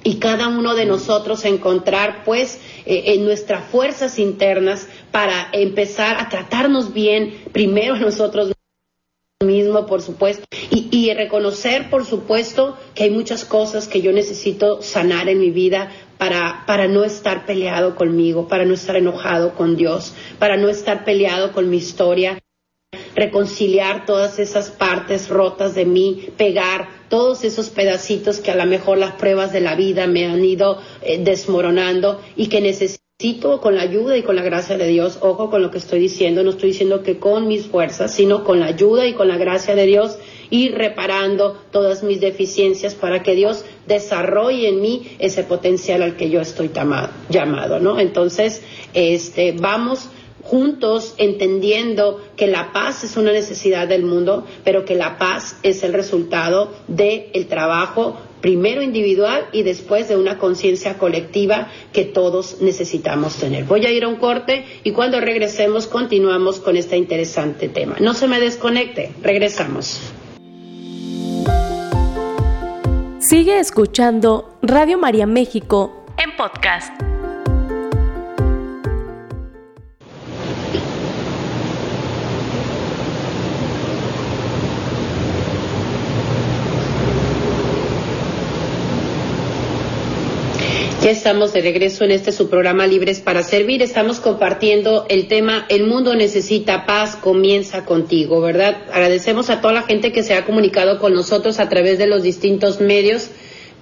y 0.04 0.16
cada 0.16 0.48
uno 0.48 0.74
de 0.74 0.86
nosotros 0.86 1.44
encontrar 1.44 2.24
pues 2.24 2.60
eh, 2.86 3.14
en 3.14 3.24
nuestras 3.24 3.64
fuerzas 3.64 4.18
internas 4.18 4.88
para 5.10 5.48
empezar 5.52 6.16
a 6.18 6.28
tratarnos 6.28 6.92
bien 6.92 7.44
primero 7.52 7.96
nosotros 7.96 8.52
mismos 9.44 9.86
por 9.86 10.02
supuesto 10.02 10.44
y, 10.70 10.88
y, 10.90 11.12
reconocer 11.14 11.90
por 11.90 12.04
supuesto 12.04 12.76
que 12.94 13.04
hay 13.04 13.10
muchas 13.10 13.44
cosas 13.44 13.88
que 13.88 14.00
yo 14.00 14.12
necesito 14.12 14.82
sanar 14.82 15.28
en 15.28 15.40
mi 15.40 15.50
vida 15.50 15.90
para, 16.16 16.62
para 16.66 16.86
no 16.86 17.02
estar 17.02 17.46
peleado 17.46 17.96
conmigo, 17.96 18.46
para 18.46 18.64
no 18.64 18.74
estar 18.74 18.94
enojado 18.94 19.54
con 19.54 19.76
Dios, 19.76 20.14
para 20.38 20.56
no 20.56 20.68
estar 20.68 21.04
peleado 21.04 21.52
con 21.52 21.68
mi 21.68 21.78
historia 21.78 22.41
reconciliar 23.14 24.06
todas 24.06 24.38
esas 24.38 24.70
partes 24.70 25.28
rotas 25.28 25.74
de 25.74 25.84
mí, 25.84 26.28
pegar 26.36 26.88
todos 27.08 27.44
esos 27.44 27.68
pedacitos 27.68 28.38
que 28.40 28.50
a 28.50 28.56
lo 28.56 28.66
mejor 28.66 28.98
las 28.98 29.12
pruebas 29.12 29.52
de 29.52 29.60
la 29.60 29.74
vida 29.74 30.06
me 30.06 30.26
han 30.26 30.44
ido 30.44 30.78
eh, 31.02 31.18
desmoronando 31.22 32.20
y 32.36 32.46
que 32.46 32.60
necesito 32.60 33.02
con 33.60 33.76
la 33.76 33.82
ayuda 33.82 34.16
y 34.16 34.22
con 34.22 34.34
la 34.34 34.42
gracia 34.42 34.76
de 34.76 34.88
Dios, 34.88 35.18
ojo 35.20 35.48
con 35.48 35.62
lo 35.62 35.70
que 35.70 35.78
estoy 35.78 36.00
diciendo, 36.00 36.42
no 36.42 36.50
estoy 36.50 36.70
diciendo 36.70 37.02
que 37.02 37.18
con 37.18 37.46
mis 37.46 37.66
fuerzas, 37.66 38.12
sino 38.12 38.42
con 38.42 38.58
la 38.58 38.66
ayuda 38.66 39.06
y 39.06 39.12
con 39.12 39.28
la 39.28 39.36
gracia 39.36 39.76
de 39.76 39.86
Dios 39.86 40.18
ir 40.50 40.74
reparando 40.74 41.56
todas 41.70 42.02
mis 42.02 42.20
deficiencias 42.20 42.94
para 42.94 43.22
que 43.22 43.34
Dios 43.34 43.64
desarrolle 43.86 44.68
en 44.68 44.80
mí 44.80 45.16
ese 45.18 45.44
potencial 45.44 46.02
al 46.02 46.16
que 46.16 46.30
yo 46.30 46.40
estoy 46.40 46.70
llamado, 47.28 47.78
¿no? 47.78 48.00
Entonces, 48.00 48.62
este, 48.92 49.52
vamos 49.52 50.08
juntos 50.42 51.14
entendiendo 51.18 52.20
que 52.36 52.46
la 52.46 52.72
paz 52.72 53.04
es 53.04 53.16
una 53.16 53.32
necesidad 53.32 53.88
del 53.88 54.04
mundo, 54.04 54.46
pero 54.64 54.84
que 54.84 54.94
la 54.94 55.18
paz 55.18 55.56
es 55.62 55.82
el 55.82 55.92
resultado 55.92 56.72
del 56.88 57.46
trabajo 57.48 58.18
primero 58.40 58.82
individual 58.82 59.46
y 59.52 59.62
después 59.62 60.08
de 60.08 60.16
una 60.16 60.36
conciencia 60.36 60.98
colectiva 60.98 61.68
que 61.92 62.04
todos 62.04 62.60
necesitamos 62.60 63.36
tener. 63.36 63.64
Voy 63.64 63.86
a 63.86 63.92
ir 63.92 64.04
a 64.04 64.08
un 64.08 64.16
corte 64.16 64.66
y 64.82 64.90
cuando 64.90 65.20
regresemos 65.20 65.86
continuamos 65.86 66.58
con 66.58 66.76
este 66.76 66.96
interesante 66.96 67.68
tema. 67.68 67.96
No 68.00 68.14
se 68.14 68.26
me 68.26 68.40
desconecte, 68.40 69.12
regresamos. 69.22 70.00
Sigue 73.20 73.60
escuchando 73.60 74.58
Radio 74.60 74.98
María 74.98 75.26
México 75.26 76.04
en 76.18 76.36
podcast. 76.36 77.11
Ya 91.02 91.10
estamos 91.10 91.52
de 91.52 91.62
regreso 91.62 92.04
en 92.04 92.12
este 92.12 92.30
su 92.30 92.48
programa 92.48 92.86
Libres 92.86 93.18
para 93.18 93.42
Servir. 93.42 93.82
Estamos 93.82 94.20
compartiendo 94.20 95.04
el 95.08 95.26
tema 95.26 95.66
El 95.68 95.84
mundo 95.84 96.14
necesita 96.14 96.86
paz, 96.86 97.16
comienza 97.16 97.84
contigo, 97.84 98.40
¿verdad? 98.40 98.76
Agradecemos 98.92 99.50
a 99.50 99.60
toda 99.60 99.74
la 99.74 99.82
gente 99.82 100.12
que 100.12 100.22
se 100.22 100.34
ha 100.34 100.44
comunicado 100.44 101.00
con 101.00 101.12
nosotros 101.12 101.58
a 101.58 101.68
través 101.68 101.98
de 101.98 102.06
los 102.06 102.22
distintos 102.22 102.80
medios. 102.80 103.30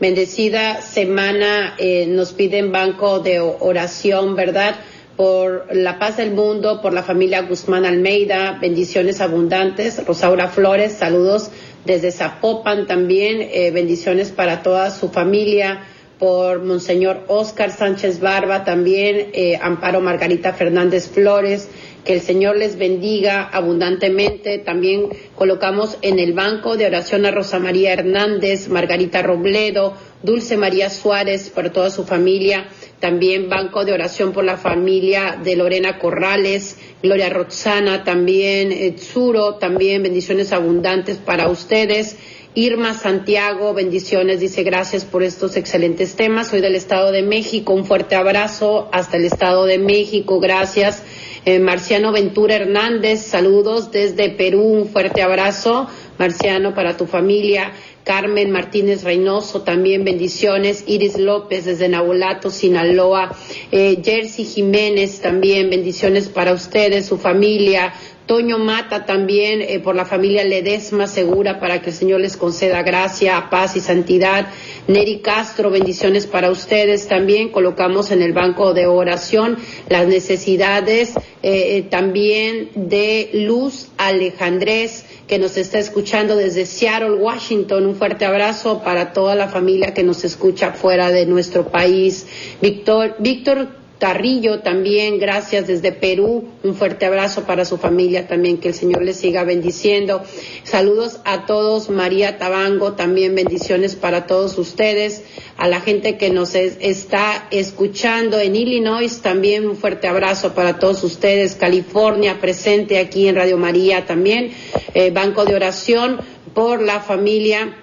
Bendecida 0.00 0.80
semana 0.80 1.74
eh, 1.76 2.06
nos 2.08 2.32
piden 2.32 2.72
banco 2.72 3.20
de 3.20 3.38
oración, 3.38 4.34
¿verdad? 4.34 4.76
Por 5.14 5.66
la 5.76 5.98
paz 5.98 6.16
del 6.16 6.30
mundo, 6.30 6.80
por 6.80 6.94
la 6.94 7.02
familia 7.02 7.42
Guzmán 7.42 7.84
Almeida, 7.84 8.56
bendiciones 8.62 9.20
abundantes. 9.20 10.06
Rosaura 10.06 10.48
Flores, 10.48 10.94
saludos 10.94 11.50
desde 11.84 12.12
Zapopan 12.12 12.86
también, 12.86 13.42
eh, 13.42 13.70
bendiciones 13.72 14.30
para 14.30 14.62
toda 14.62 14.90
su 14.90 15.10
familia 15.10 15.82
por 16.20 16.62
Monseñor 16.62 17.24
Oscar 17.28 17.72
Sánchez 17.72 18.20
Barba, 18.20 18.62
también 18.62 19.30
eh, 19.32 19.58
Amparo 19.60 20.02
Margarita 20.02 20.52
Fernández 20.52 21.08
Flores, 21.08 21.70
que 22.04 22.12
el 22.12 22.20
Señor 22.20 22.56
les 22.56 22.76
bendiga 22.76 23.42
abundantemente. 23.42 24.58
También 24.58 25.08
colocamos 25.34 25.96
en 26.02 26.18
el 26.18 26.34
banco 26.34 26.76
de 26.76 26.86
oración 26.86 27.24
a 27.24 27.30
Rosa 27.30 27.58
María 27.58 27.94
Hernández, 27.94 28.68
Margarita 28.68 29.22
Robledo, 29.22 29.94
Dulce 30.22 30.58
María 30.58 30.90
Suárez, 30.90 31.48
por 31.48 31.70
toda 31.70 31.88
su 31.88 32.04
familia. 32.04 32.68
También 33.00 33.48
banco 33.48 33.86
de 33.86 33.94
oración 33.94 34.32
por 34.32 34.44
la 34.44 34.58
familia 34.58 35.40
de 35.42 35.56
Lorena 35.56 35.98
Corrales, 35.98 36.76
Gloria 37.02 37.30
Roxana, 37.30 38.04
también 38.04 38.72
eh, 38.72 38.94
Zuro, 38.98 39.54
también 39.54 40.02
bendiciones 40.02 40.52
abundantes 40.52 41.16
para 41.16 41.48
ustedes. 41.48 42.16
Irma 42.54 42.94
Santiago, 42.94 43.72
bendiciones, 43.72 44.40
dice 44.40 44.64
gracias 44.64 45.04
por 45.06 45.22
estos 45.22 45.56
excelentes 45.56 46.16
temas. 46.16 46.48
Soy 46.48 46.60
del 46.60 46.74
Estado 46.74 47.10
de 47.10 47.22
México, 47.22 47.72
un 47.72 47.86
fuerte 47.86 48.16
abrazo 48.16 48.88
hasta 48.92 49.16
el 49.16 49.24
Estado 49.24 49.64
de 49.64 49.78
México, 49.78 50.40
gracias. 50.40 51.02
Eh, 51.46 51.58
Marciano 51.58 52.12
Ventura 52.12 52.56
Hernández, 52.56 53.20
saludos 53.22 53.90
desde 53.92 54.28
Perú, 54.28 54.62
un 54.62 54.88
fuerte 54.88 55.22
abrazo. 55.22 55.88
Marciano, 56.20 56.74
para 56.74 56.98
tu 56.98 57.06
familia. 57.06 57.72
Carmen 58.04 58.50
Martínez 58.50 59.04
Reynoso, 59.04 59.62
también 59.62 60.04
bendiciones. 60.04 60.84
Iris 60.86 61.18
López 61.18 61.64
desde 61.64 61.88
Nabolato, 61.88 62.50
Sinaloa. 62.50 63.36
Eh, 63.70 64.00
Jersey 64.04 64.44
Jiménez, 64.44 65.20
también 65.20 65.70
bendiciones 65.70 66.28
para 66.28 66.52
ustedes, 66.52 67.06
su 67.06 67.18
familia. 67.18 67.92
Toño 68.26 68.58
Mata 68.58 69.06
también 69.06 69.60
eh, 69.60 69.80
por 69.80 69.94
la 69.94 70.04
familia 70.04 70.44
Ledesma 70.44 71.06
Segura 71.06 71.58
para 71.58 71.82
que 71.82 71.90
el 71.90 71.96
Señor 71.96 72.20
les 72.20 72.36
conceda 72.36 72.82
gracia, 72.82 73.48
paz 73.50 73.76
y 73.76 73.80
santidad. 73.80 74.46
Neri 74.86 75.18
Castro, 75.18 75.70
bendiciones 75.70 76.26
para 76.26 76.50
ustedes 76.50 77.08
también. 77.08 77.48
Colocamos 77.48 78.10
en 78.12 78.22
el 78.22 78.32
banco 78.32 78.72
de 78.72 78.86
oración 78.86 79.58
las 79.88 80.06
necesidades 80.06 81.16
eh, 81.16 81.78
eh, 81.78 81.86
también 81.90 82.70
de 82.74 83.30
Luz 83.32 83.88
Alejandrés 83.96 85.06
que 85.26 85.38
nos 85.38 85.56
está 85.56 85.78
escuchando 85.78 86.36
desde 86.36 86.66
Seattle, 86.66 87.12
Washington. 87.12 87.86
Un 87.86 87.94
fuerte 87.94 88.24
abrazo 88.24 88.82
para 88.82 89.12
toda 89.12 89.34
la 89.34 89.48
familia 89.48 89.94
que 89.94 90.02
nos 90.02 90.24
escucha 90.24 90.72
fuera 90.72 91.10
de 91.10 91.26
nuestro 91.26 91.68
país. 91.68 92.26
Víctor, 92.60 93.16
Víctor 93.18 93.79
Tarrillo 94.00 94.60
también, 94.60 95.18
gracias 95.18 95.66
desde 95.66 95.92
Perú, 95.92 96.48
un 96.64 96.74
fuerte 96.74 97.04
abrazo 97.04 97.44
para 97.44 97.66
su 97.66 97.76
familia 97.76 98.26
también, 98.26 98.56
que 98.56 98.68
el 98.68 98.74
Señor 98.74 99.02
les 99.02 99.16
siga 99.16 99.44
bendiciendo. 99.44 100.22
Saludos 100.64 101.20
a 101.26 101.44
todos, 101.44 101.90
María 101.90 102.38
Tabango, 102.38 102.94
también 102.94 103.34
bendiciones 103.34 103.96
para 103.96 104.26
todos 104.26 104.56
ustedes, 104.56 105.22
a 105.58 105.68
la 105.68 105.82
gente 105.82 106.16
que 106.16 106.30
nos 106.30 106.54
está 106.54 107.46
escuchando 107.50 108.40
en 108.40 108.56
Illinois, 108.56 109.20
también 109.20 109.68
un 109.68 109.76
fuerte 109.76 110.08
abrazo 110.08 110.54
para 110.54 110.78
todos 110.78 111.04
ustedes, 111.04 111.54
California 111.54 112.40
presente 112.40 112.98
aquí 112.98 113.28
en 113.28 113.36
Radio 113.36 113.58
María 113.58 114.06
también, 114.06 114.50
eh, 114.94 115.10
Banco 115.10 115.44
de 115.44 115.54
Oración 115.54 116.20
por 116.54 116.80
la 116.80 117.00
familia 117.00 117.76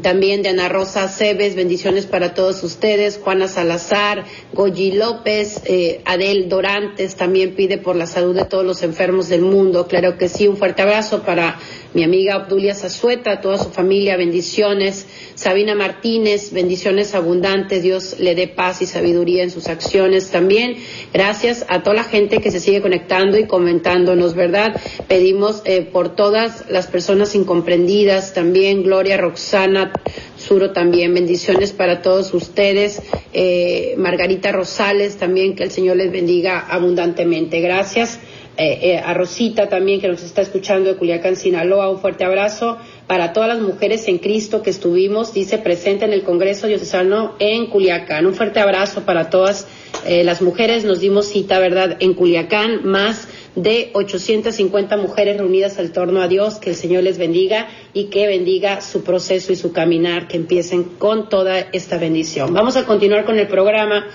también 0.00 0.42
de 0.42 0.48
Ana 0.48 0.68
Rosa 0.68 1.08
Cebes, 1.08 1.54
bendiciones 1.54 2.06
para 2.06 2.34
todos 2.34 2.62
ustedes, 2.62 3.20
Juana 3.22 3.48
Salazar, 3.48 4.24
Goyi 4.52 4.92
López, 4.92 5.60
eh, 5.66 6.00
Adel 6.04 6.48
Dorantes 6.48 7.16
también 7.16 7.54
pide 7.54 7.78
por 7.78 7.96
la 7.96 8.06
salud 8.06 8.34
de 8.34 8.44
todos 8.44 8.64
los 8.64 8.82
enfermos 8.82 9.28
del 9.28 9.42
mundo, 9.42 9.86
claro 9.86 10.16
que 10.16 10.28
sí, 10.28 10.48
un 10.48 10.56
fuerte 10.56 10.82
abrazo 10.82 11.22
para 11.22 11.58
mi 11.94 12.04
amiga 12.04 12.38
Obdulia 12.38 12.74
Zazueta, 12.74 13.40
toda 13.40 13.58
su 13.58 13.70
familia, 13.70 14.16
bendiciones. 14.16 15.06
Sabina 15.34 15.74
Martínez, 15.74 16.52
bendiciones 16.52 17.14
abundantes, 17.14 17.82
Dios 17.82 18.16
le 18.18 18.34
dé 18.34 18.48
paz 18.48 18.80
y 18.80 18.86
sabiduría 18.86 19.42
en 19.42 19.50
sus 19.50 19.68
acciones 19.68 20.30
también. 20.30 20.76
Gracias 21.12 21.66
a 21.68 21.82
toda 21.82 21.96
la 21.96 22.04
gente 22.04 22.38
que 22.38 22.50
se 22.50 22.60
sigue 22.60 22.80
conectando 22.80 23.38
y 23.38 23.46
comentándonos, 23.46 24.34
¿verdad? 24.34 24.80
Pedimos 25.08 25.62
eh, 25.64 25.82
por 25.82 26.14
todas 26.14 26.64
las 26.70 26.86
personas 26.86 27.34
incomprendidas 27.34 28.32
también, 28.34 28.82
Gloria 28.82 29.16
Roxana 29.16 29.92
Suro 30.36 30.72
también, 30.72 31.14
bendiciones 31.14 31.72
para 31.72 32.02
todos 32.02 32.34
ustedes. 32.34 33.00
Eh, 33.32 33.94
Margarita 33.96 34.50
Rosales 34.50 35.16
también, 35.16 35.54
que 35.54 35.62
el 35.62 35.70
Señor 35.70 35.96
les 35.96 36.10
bendiga 36.10 36.58
abundantemente. 36.58 37.60
Gracias. 37.60 38.18
Eh, 38.58 38.78
eh, 38.82 38.98
a 38.98 39.14
Rosita 39.14 39.70
también 39.70 39.98
que 39.98 40.08
nos 40.08 40.22
está 40.22 40.42
escuchando 40.42 40.90
de 40.90 40.96
Culiacán, 40.96 41.36
Sinaloa, 41.36 41.88
un 41.88 42.00
fuerte 42.00 42.24
abrazo 42.24 42.76
para 43.06 43.32
todas 43.32 43.48
las 43.48 43.60
mujeres 43.62 44.06
en 44.08 44.18
Cristo 44.18 44.62
que 44.62 44.68
estuvimos, 44.68 45.32
dice, 45.32 45.56
presente 45.56 46.04
en 46.04 46.12
el 46.12 46.22
Congreso 46.22 46.66
Diocesano 46.66 47.34
en 47.38 47.66
Culiacán. 47.68 48.26
Un 48.26 48.34
fuerte 48.34 48.60
abrazo 48.60 49.06
para 49.06 49.30
todas 49.30 49.66
eh, 50.04 50.22
las 50.22 50.42
mujeres, 50.42 50.84
nos 50.84 51.00
dimos 51.00 51.26
cita, 51.28 51.58
¿verdad?, 51.60 51.96
en 52.00 52.12
Culiacán, 52.12 52.84
más 52.84 53.26
de 53.56 53.90
850 53.94 54.98
mujeres 54.98 55.38
reunidas 55.38 55.78
al 55.78 55.90
torno 55.90 56.20
a 56.20 56.28
Dios, 56.28 56.56
que 56.56 56.70
el 56.70 56.76
Señor 56.76 57.04
les 57.04 57.16
bendiga 57.16 57.68
y 57.94 58.04
que 58.04 58.26
bendiga 58.26 58.82
su 58.82 59.02
proceso 59.02 59.52
y 59.52 59.56
su 59.56 59.72
caminar, 59.72 60.28
que 60.28 60.36
empiecen 60.36 60.84
con 60.84 61.30
toda 61.30 61.58
esta 61.72 61.96
bendición. 61.96 62.52
Vamos 62.52 62.76
a 62.76 62.84
continuar 62.84 63.24
con 63.24 63.38
el 63.38 63.48
programa 63.48 64.06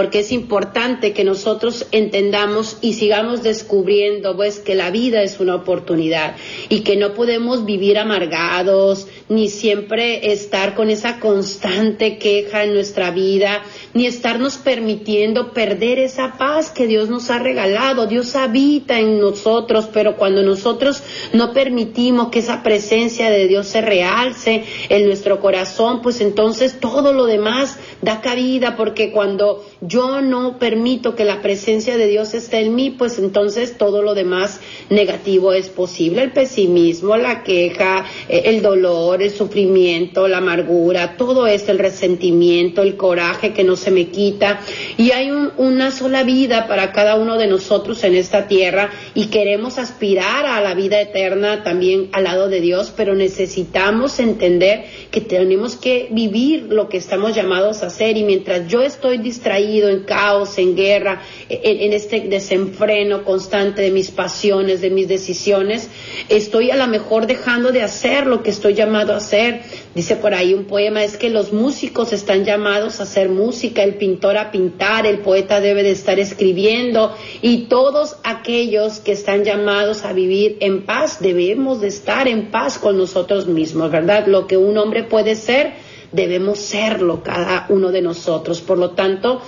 porque 0.00 0.20
es 0.20 0.32
importante 0.32 1.12
que 1.12 1.24
nosotros 1.24 1.84
entendamos 1.92 2.78
y 2.80 2.94
sigamos 2.94 3.42
descubriendo 3.42 4.34
pues 4.34 4.58
que 4.58 4.74
la 4.74 4.90
vida 4.90 5.22
es 5.22 5.40
una 5.40 5.54
oportunidad 5.54 6.36
y 6.70 6.80
que 6.80 6.96
no 6.96 7.12
podemos 7.12 7.66
vivir 7.66 7.98
amargados 7.98 9.08
ni 9.28 9.50
siempre 9.50 10.32
estar 10.32 10.74
con 10.74 10.88
esa 10.88 11.20
constante 11.20 12.16
queja 12.16 12.64
en 12.64 12.72
nuestra 12.72 13.10
vida 13.10 13.62
ni 13.92 14.06
estarnos 14.06 14.56
permitiendo 14.56 15.52
perder 15.52 15.98
esa 15.98 16.38
paz 16.38 16.70
que 16.70 16.86
Dios 16.86 17.08
nos 17.08 17.30
ha 17.30 17.38
regalado. 17.38 18.06
Dios 18.06 18.36
habita 18.36 18.98
en 18.98 19.20
nosotros, 19.20 19.88
pero 19.92 20.16
cuando 20.16 20.42
nosotros 20.42 21.02
no 21.32 21.52
permitimos 21.52 22.28
que 22.28 22.38
esa 22.38 22.62
presencia 22.62 23.30
de 23.30 23.48
Dios 23.48 23.66
se 23.66 23.80
realce 23.80 24.64
en 24.88 25.06
nuestro 25.06 25.40
corazón, 25.40 26.02
pues 26.02 26.20
entonces 26.20 26.78
todo 26.78 27.12
lo 27.12 27.26
demás 27.26 27.78
da 28.00 28.20
cabida, 28.20 28.76
porque 28.76 29.10
cuando 29.10 29.64
yo 29.80 30.20
no 30.20 30.58
permito 30.58 31.14
que 31.14 31.24
la 31.24 31.40
presencia 31.40 31.96
de 31.96 32.06
Dios 32.06 32.34
esté 32.34 32.60
en 32.60 32.74
mí, 32.74 32.90
pues 32.90 33.18
entonces 33.18 33.78
todo 33.78 34.02
lo 34.02 34.14
demás 34.14 34.60
negativo 34.90 35.52
es 35.52 35.68
posible. 35.70 36.22
El 36.22 36.32
pesimismo, 36.32 37.16
la 37.16 37.42
queja, 37.42 38.04
eh, 38.28 38.42
el 38.46 38.60
dolor, 38.60 39.22
el 39.22 39.30
sufrimiento, 39.30 40.28
la 40.28 40.38
amargura, 40.38 41.16
todo 41.16 41.46
esto, 41.46 41.72
el 41.72 41.78
resentimiento, 41.78 42.82
el 42.82 42.96
coraje 42.96 43.54
que 43.54 43.64
nos 43.64 43.80
se 43.80 43.90
me 43.90 44.08
quita. 44.08 44.60
Y 44.98 45.12
hay 45.12 45.30
una 45.30 45.90
sola 45.90 46.24
vida 46.24 46.68
para 46.68 46.92
cada 46.92 47.16
uno 47.16 47.38
de 47.38 47.46
nosotros 47.46 48.04
en 48.04 48.14
esta 48.14 48.48
tierra 48.48 48.90
y 49.14 49.26
queremos 49.26 49.78
aspirar 49.78 50.44
a 50.44 50.60
la 50.60 50.74
vida 50.74 51.00
eterna 51.00 51.62
también 51.62 52.10
al 52.12 52.24
lado 52.24 52.48
de 52.48 52.60
Dios, 52.60 52.92
pero 52.94 53.14
necesitamos 53.14 54.20
entender 54.20 54.84
que 55.10 55.22
tenemos 55.22 55.76
que 55.76 56.08
vivir 56.10 56.64
lo 56.64 56.88
que 56.88 56.98
estamos 56.98 57.34
llamados 57.34 57.82
a 57.82 57.86
hacer 57.86 58.18
y 58.18 58.24
mientras 58.24 58.68
yo 58.68 58.82
estoy 58.82 59.18
distraído 59.18 59.69
en 59.78 60.00
caos, 60.00 60.58
en 60.58 60.76
guerra, 60.76 61.22
en, 61.48 61.80
en 61.80 61.92
este 61.92 62.20
desenfreno 62.20 63.24
constante 63.24 63.82
de 63.82 63.90
mis 63.90 64.10
pasiones, 64.10 64.80
de 64.80 64.90
mis 64.90 65.08
decisiones, 65.08 65.88
estoy 66.28 66.70
a 66.70 66.76
lo 66.76 66.86
mejor 66.86 67.26
dejando 67.26 67.72
de 67.72 67.82
hacer 67.82 68.26
lo 68.26 68.42
que 68.42 68.50
estoy 68.50 68.74
llamado 68.74 69.14
a 69.14 69.18
hacer. 69.18 69.62
Dice 69.94 70.16
por 70.16 70.34
ahí 70.34 70.54
un 70.54 70.64
poema, 70.64 71.02
es 71.04 71.16
que 71.16 71.30
los 71.30 71.52
músicos 71.52 72.12
están 72.12 72.44
llamados 72.44 73.00
a 73.00 73.04
hacer 73.04 73.28
música, 73.28 73.82
el 73.82 73.94
pintor 73.94 74.36
a 74.36 74.50
pintar, 74.50 75.06
el 75.06 75.18
poeta 75.18 75.60
debe 75.60 75.82
de 75.82 75.90
estar 75.90 76.18
escribiendo 76.18 77.14
y 77.42 77.66
todos 77.68 78.16
aquellos 78.24 78.98
que 79.00 79.12
están 79.12 79.44
llamados 79.44 80.04
a 80.04 80.12
vivir 80.12 80.56
en 80.60 80.84
paz, 80.84 81.18
debemos 81.20 81.80
de 81.80 81.88
estar 81.88 82.28
en 82.28 82.50
paz 82.50 82.78
con 82.78 82.96
nosotros 82.96 83.46
mismos, 83.46 83.90
¿verdad? 83.90 84.26
Lo 84.26 84.46
que 84.46 84.56
un 84.56 84.78
hombre 84.78 85.04
puede 85.04 85.36
ser, 85.36 85.72
debemos 86.12 86.58
serlo 86.58 87.22
cada 87.22 87.66
uno 87.68 87.90
de 87.90 88.02
nosotros. 88.02 88.60
Por 88.60 88.78
lo 88.78 88.90
tanto, 88.90 89.42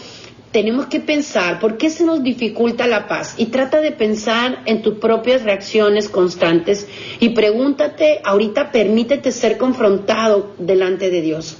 tenemos 0.52 0.86
que 0.86 1.00
pensar 1.00 1.58
por 1.58 1.78
qué 1.78 1.88
se 1.90 2.04
nos 2.04 2.22
dificulta 2.22 2.86
la 2.86 3.08
paz 3.08 3.34
y 3.38 3.46
trata 3.46 3.80
de 3.80 3.90
pensar 3.92 4.62
en 4.66 4.82
tus 4.82 4.98
propias 4.98 5.42
reacciones 5.42 6.08
constantes 6.08 6.86
y 7.20 7.30
pregúntate, 7.30 8.20
ahorita 8.22 8.70
permítete 8.70 9.32
ser 9.32 9.56
confrontado 9.56 10.52
delante 10.58 11.10
de 11.10 11.22
Dios. 11.22 11.56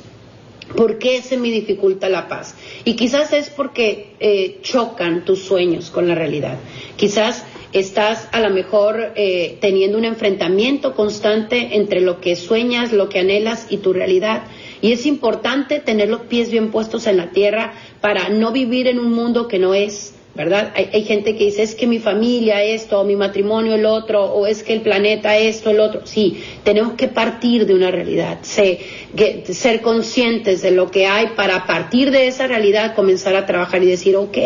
¿Por 0.76 0.98
qué 0.98 1.20
se 1.20 1.36
me 1.36 1.50
dificulta 1.50 2.08
la 2.08 2.28
paz? 2.28 2.54
Y 2.84 2.94
quizás 2.94 3.32
es 3.32 3.50
porque 3.50 4.14
eh, 4.20 4.58
chocan 4.62 5.24
tus 5.24 5.42
sueños 5.42 5.90
con 5.90 6.08
la 6.08 6.14
realidad. 6.14 6.58
Quizás 6.96 7.44
estás 7.72 8.28
a 8.32 8.40
lo 8.40 8.50
mejor 8.50 9.12
eh, 9.14 9.58
teniendo 9.60 9.98
un 9.98 10.04
enfrentamiento 10.04 10.94
constante 10.94 11.76
entre 11.76 12.00
lo 12.00 12.20
que 12.20 12.36
sueñas, 12.36 12.92
lo 12.92 13.08
que 13.08 13.18
anhelas 13.18 13.66
y 13.70 13.78
tu 13.78 13.92
realidad. 13.92 14.44
Y 14.82 14.92
es 14.92 15.06
importante 15.06 15.78
tener 15.78 16.10
los 16.10 16.22
pies 16.22 16.50
bien 16.50 16.70
puestos 16.70 17.06
en 17.06 17.16
la 17.16 17.30
tierra 17.30 17.72
para 18.00 18.28
no 18.28 18.52
vivir 18.52 18.88
en 18.88 18.98
un 18.98 19.12
mundo 19.12 19.48
que 19.48 19.60
no 19.60 19.72
es, 19.72 20.14
¿verdad? 20.34 20.72
Hay, 20.74 21.02
gente 21.02 21.36
que 21.36 21.44
dice, 21.44 21.62
es 21.62 21.74
que 21.74 21.86
mi 21.86 21.98
familia 21.98 22.62
esto, 22.62 23.00
o 23.00 23.04
mi 23.04 23.16
matrimonio 23.16 23.74
el 23.74 23.84
otro, 23.84 24.24
o 24.24 24.46
es 24.46 24.62
que 24.62 24.72
el 24.72 24.80
planeta 24.80 25.36
esto, 25.36 25.70
el 25.70 25.80
otro. 25.80 26.02
Sí, 26.04 26.42
tenemos 26.64 26.94
que 26.94 27.08
partir 27.08 27.66
de 27.66 27.74
una 27.74 27.90
realidad, 27.90 28.38
ser 28.42 29.80
conscientes 29.82 30.62
de 30.62 30.70
lo 30.70 30.90
que 30.90 31.06
hay 31.06 31.28
para 31.36 31.66
partir 31.66 32.10
de 32.10 32.28
esa 32.28 32.46
realidad 32.46 32.94
comenzar 32.94 33.36
a 33.36 33.44
trabajar 33.44 33.82
y 33.82 33.86
decir, 33.86 34.16
ok, 34.16 34.38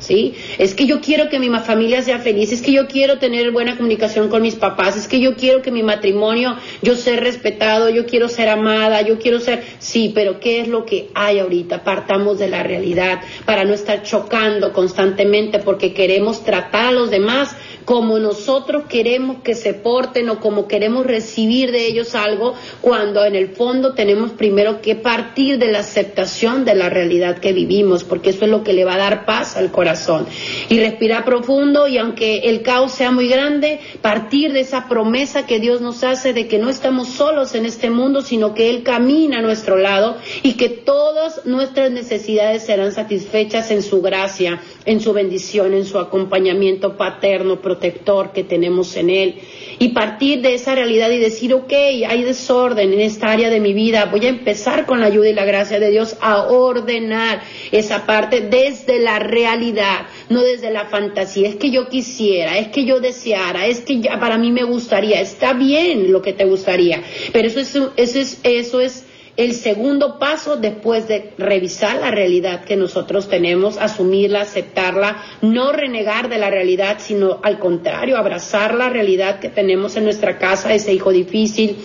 ¿sí? 0.00 0.34
Es 0.58 0.74
que 0.74 0.86
yo 0.86 1.00
quiero 1.00 1.28
que 1.28 1.38
mi 1.38 1.48
familia 1.60 2.02
sea 2.02 2.18
feliz, 2.18 2.50
es 2.50 2.60
que 2.60 2.72
yo 2.72 2.88
quiero 2.88 3.18
tener 3.18 3.50
buena 3.52 3.76
comunicación 3.76 4.28
con 4.28 4.42
mis 4.42 4.56
papás, 4.56 4.96
es 4.96 5.06
que 5.06 5.20
yo 5.20 5.36
quiero 5.36 5.62
que 5.62 5.70
mi 5.70 5.82
matrimonio, 5.82 6.56
yo 6.82 6.96
ser 6.96 7.20
respetado, 7.20 7.90
yo 7.90 8.06
quiero 8.06 8.28
ser 8.28 8.48
amada, 8.48 9.02
yo 9.02 9.18
quiero 9.18 9.38
ser, 9.40 9.62
sí, 9.78 10.10
pero 10.14 10.40
¿qué 10.40 10.60
es 10.60 10.68
lo 10.68 10.84
que 10.84 11.10
hay 11.14 11.38
ahorita? 11.38 11.84
Partamos 11.84 12.38
de 12.38 12.48
la 12.48 12.62
realidad 12.62 13.20
para 13.44 13.64
no 13.64 13.74
estar 13.74 14.02
chocando 14.02 14.72
constantemente 14.72 15.27
porque 15.64 15.92
queremos 15.92 16.44
tratar 16.44 16.86
a 16.86 16.92
los 16.92 17.10
demás 17.10 17.54
como 17.88 18.18
nosotros 18.18 18.84
queremos 18.86 19.38
que 19.42 19.54
se 19.54 19.72
porten 19.72 20.28
o 20.28 20.40
como 20.40 20.68
queremos 20.68 21.06
recibir 21.06 21.72
de 21.72 21.86
ellos 21.86 22.14
algo, 22.14 22.52
cuando 22.82 23.24
en 23.24 23.34
el 23.34 23.48
fondo 23.48 23.94
tenemos 23.94 24.32
primero 24.32 24.82
que 24.82 24.94
partir 24.94 25.58
de 25.58 25.72
la 25.72 25.78
aceptación 25.78 26.66
de 26.66 26.74
la 26.74 26.90
realidad 26.90 27.38
que 27.38 27.54
vivimos, 27.54 28.04
porque 28.04 28.28
eso 28.28 28.44
es 28.44 28.50
lo 28.50 28.62
que 28.62 28.74
le 28.74 28.84
va 28.84 28.96
a 28.96 28.98
dar 28.98 29.24
paz 29.24 29.56
al 29.56 29.70
corazón. 29.70 30.26
Y 30.68 30.78
respirar 30.80 31.24
profundo 31.24 31.88
y 31.88 31.96
aunque 31.96 32.40
el 32.40 32.60
caos 32.60 32.92
sea 32.92 33.10
muy 33.10 33.26
grande, 33.26 33.80
partir 34.02 34.52
de 34.52 34.60
esa 34.60 34.86
promesa 34.86 35.46
que 35.46 35.58
Dios 35.58 35.80
nos 35.80 36.04
hace 36.04 36.34
de 36.34 36.46
que 36.46 36.58
no 36.58 36.68
estamos 36.68 37.08
solos 37.08 37.54
en 37.54 37.64
este 37.64 37.88
mundo, 37.88 38.20
sino 38.20 38.52
que 38.52 38.68
Él 38.68 38.82
camina 38.82 39.38
a 39.38 39.42
nuestro 39.42 39.78
lado 39.78 40.18
y 40.42 40.58
que 40.58 40.68
todas 40.68 41.46
nuestras 41.46 41.90
necesidades 41.90 42.66
serán 42.66 42.92
satisfechas 42.92 43.70
en 43.70 43.82
su 43.82 44.02
gracia, 44.02 44.60
en 44.84 45.00
su 45.00 45.14
bendición, 45.18 45.74
en 45.74 45.84
su 45.84 45.98
acompañamiento 45.98 46.96
paterno, 46.96 47.60
protector 47.60 48.32
que 48.32 48.44
tenemos 48.44 48.96
en 48.96 49.10
Él. 49.10 49.34
Y 49.80 49.88
partir 49.88 50.42
de 50.42 50.54
esa 50.54 50.74
realidad 50.74 51.10
y 51.10 51.18
decir, 51.18 51.54
ok, 51.54 51.72
hay 52.08 52.22
desorden 52.22 52.92
en 52.92 53.00
esta 53.00 53.30
área 53.30 53.50
de 53.50 53.60
mi 53.60 53.72
vida, 53.72 54.06
voy 54.06 54.26
a 54.26 54.28
empezar 54.28 54.86
con 54.86 55.00
la 55.00 55.06
ayuda 55.06 55.28
y 55.28 55.34
la 55.34 55.44
gracia 55.44 55.80
de 55.80 55.90
Dios 55.90 56.16
a 56.20 56.44
ordenar 56.48 57.42
esa 57.72 58.06
parte 58.06 58.40
desde 58.40 59.00
la 59.00 59.18
realidad, 59.18 60.06
no 60.28 60.40
desde 60.42 60.70
la 60.70 60.86
fantasía. 60.86 61.48
Es 61.48 61.56
que 61.56 61.70
yo 61.70 61.88
quisiera, 61.88 62.58
es 62.58 62.68
que 62.68 62.84
yo 62.84 63.00
deseara, 63.00 63.66
es 63.66 63.80
que 63.80 64.00
ya 64.00 64.20
para 64.20 64.38
mí 64.38 64.52
me 64.52 64.64
gustaría. 64.64 65.20
Está 65.20 65.52
bien 65.52 66.12
lo 66.12 66.22
que 66.22 66.32
te 66.32 66.44
gustaría, 66.44 67.02
pero 67.32 67.48
eso 67.48 67.60
es, 67.60 67.74
eso 67.96 68.18
es, 68.18 68.40
eso 68.44 68.80
es 68.80 69.07
el 69.38 69.54
segundo 69.54 70.18
paso 70.18 70.56
después 70.56 71.06
de 71.06 71.32
revisar 71.38 72.00
la 72.00 72.10
realidad 72.10 72.64
que 72.64 72.74
nosotros 72.74 73.28
tenemos, 73.28 73.78
asumirla, 73.78 74.40
aceptarla, 74.40 75.22
no 75.42 75.70
renegar 75.70 76.28
de 76.28 76.38
la 76.38 76.50
realidad, 76.50 76.96
sino 76.98 77.38
al 77.44 77.60
contrario, 77.60 78.18
abrazar 78.18 78.74
la 78.74 78.88
realidad 78.88 79.38
que 79.38 79.48
tenemos 79.48 79.96
en 79.96 80.04
nuestra 80.04 80.38
casa, 80.38 80.74
ese 80.74 80.92
hijo 80.92 81.12
difícil, 81.12 81.76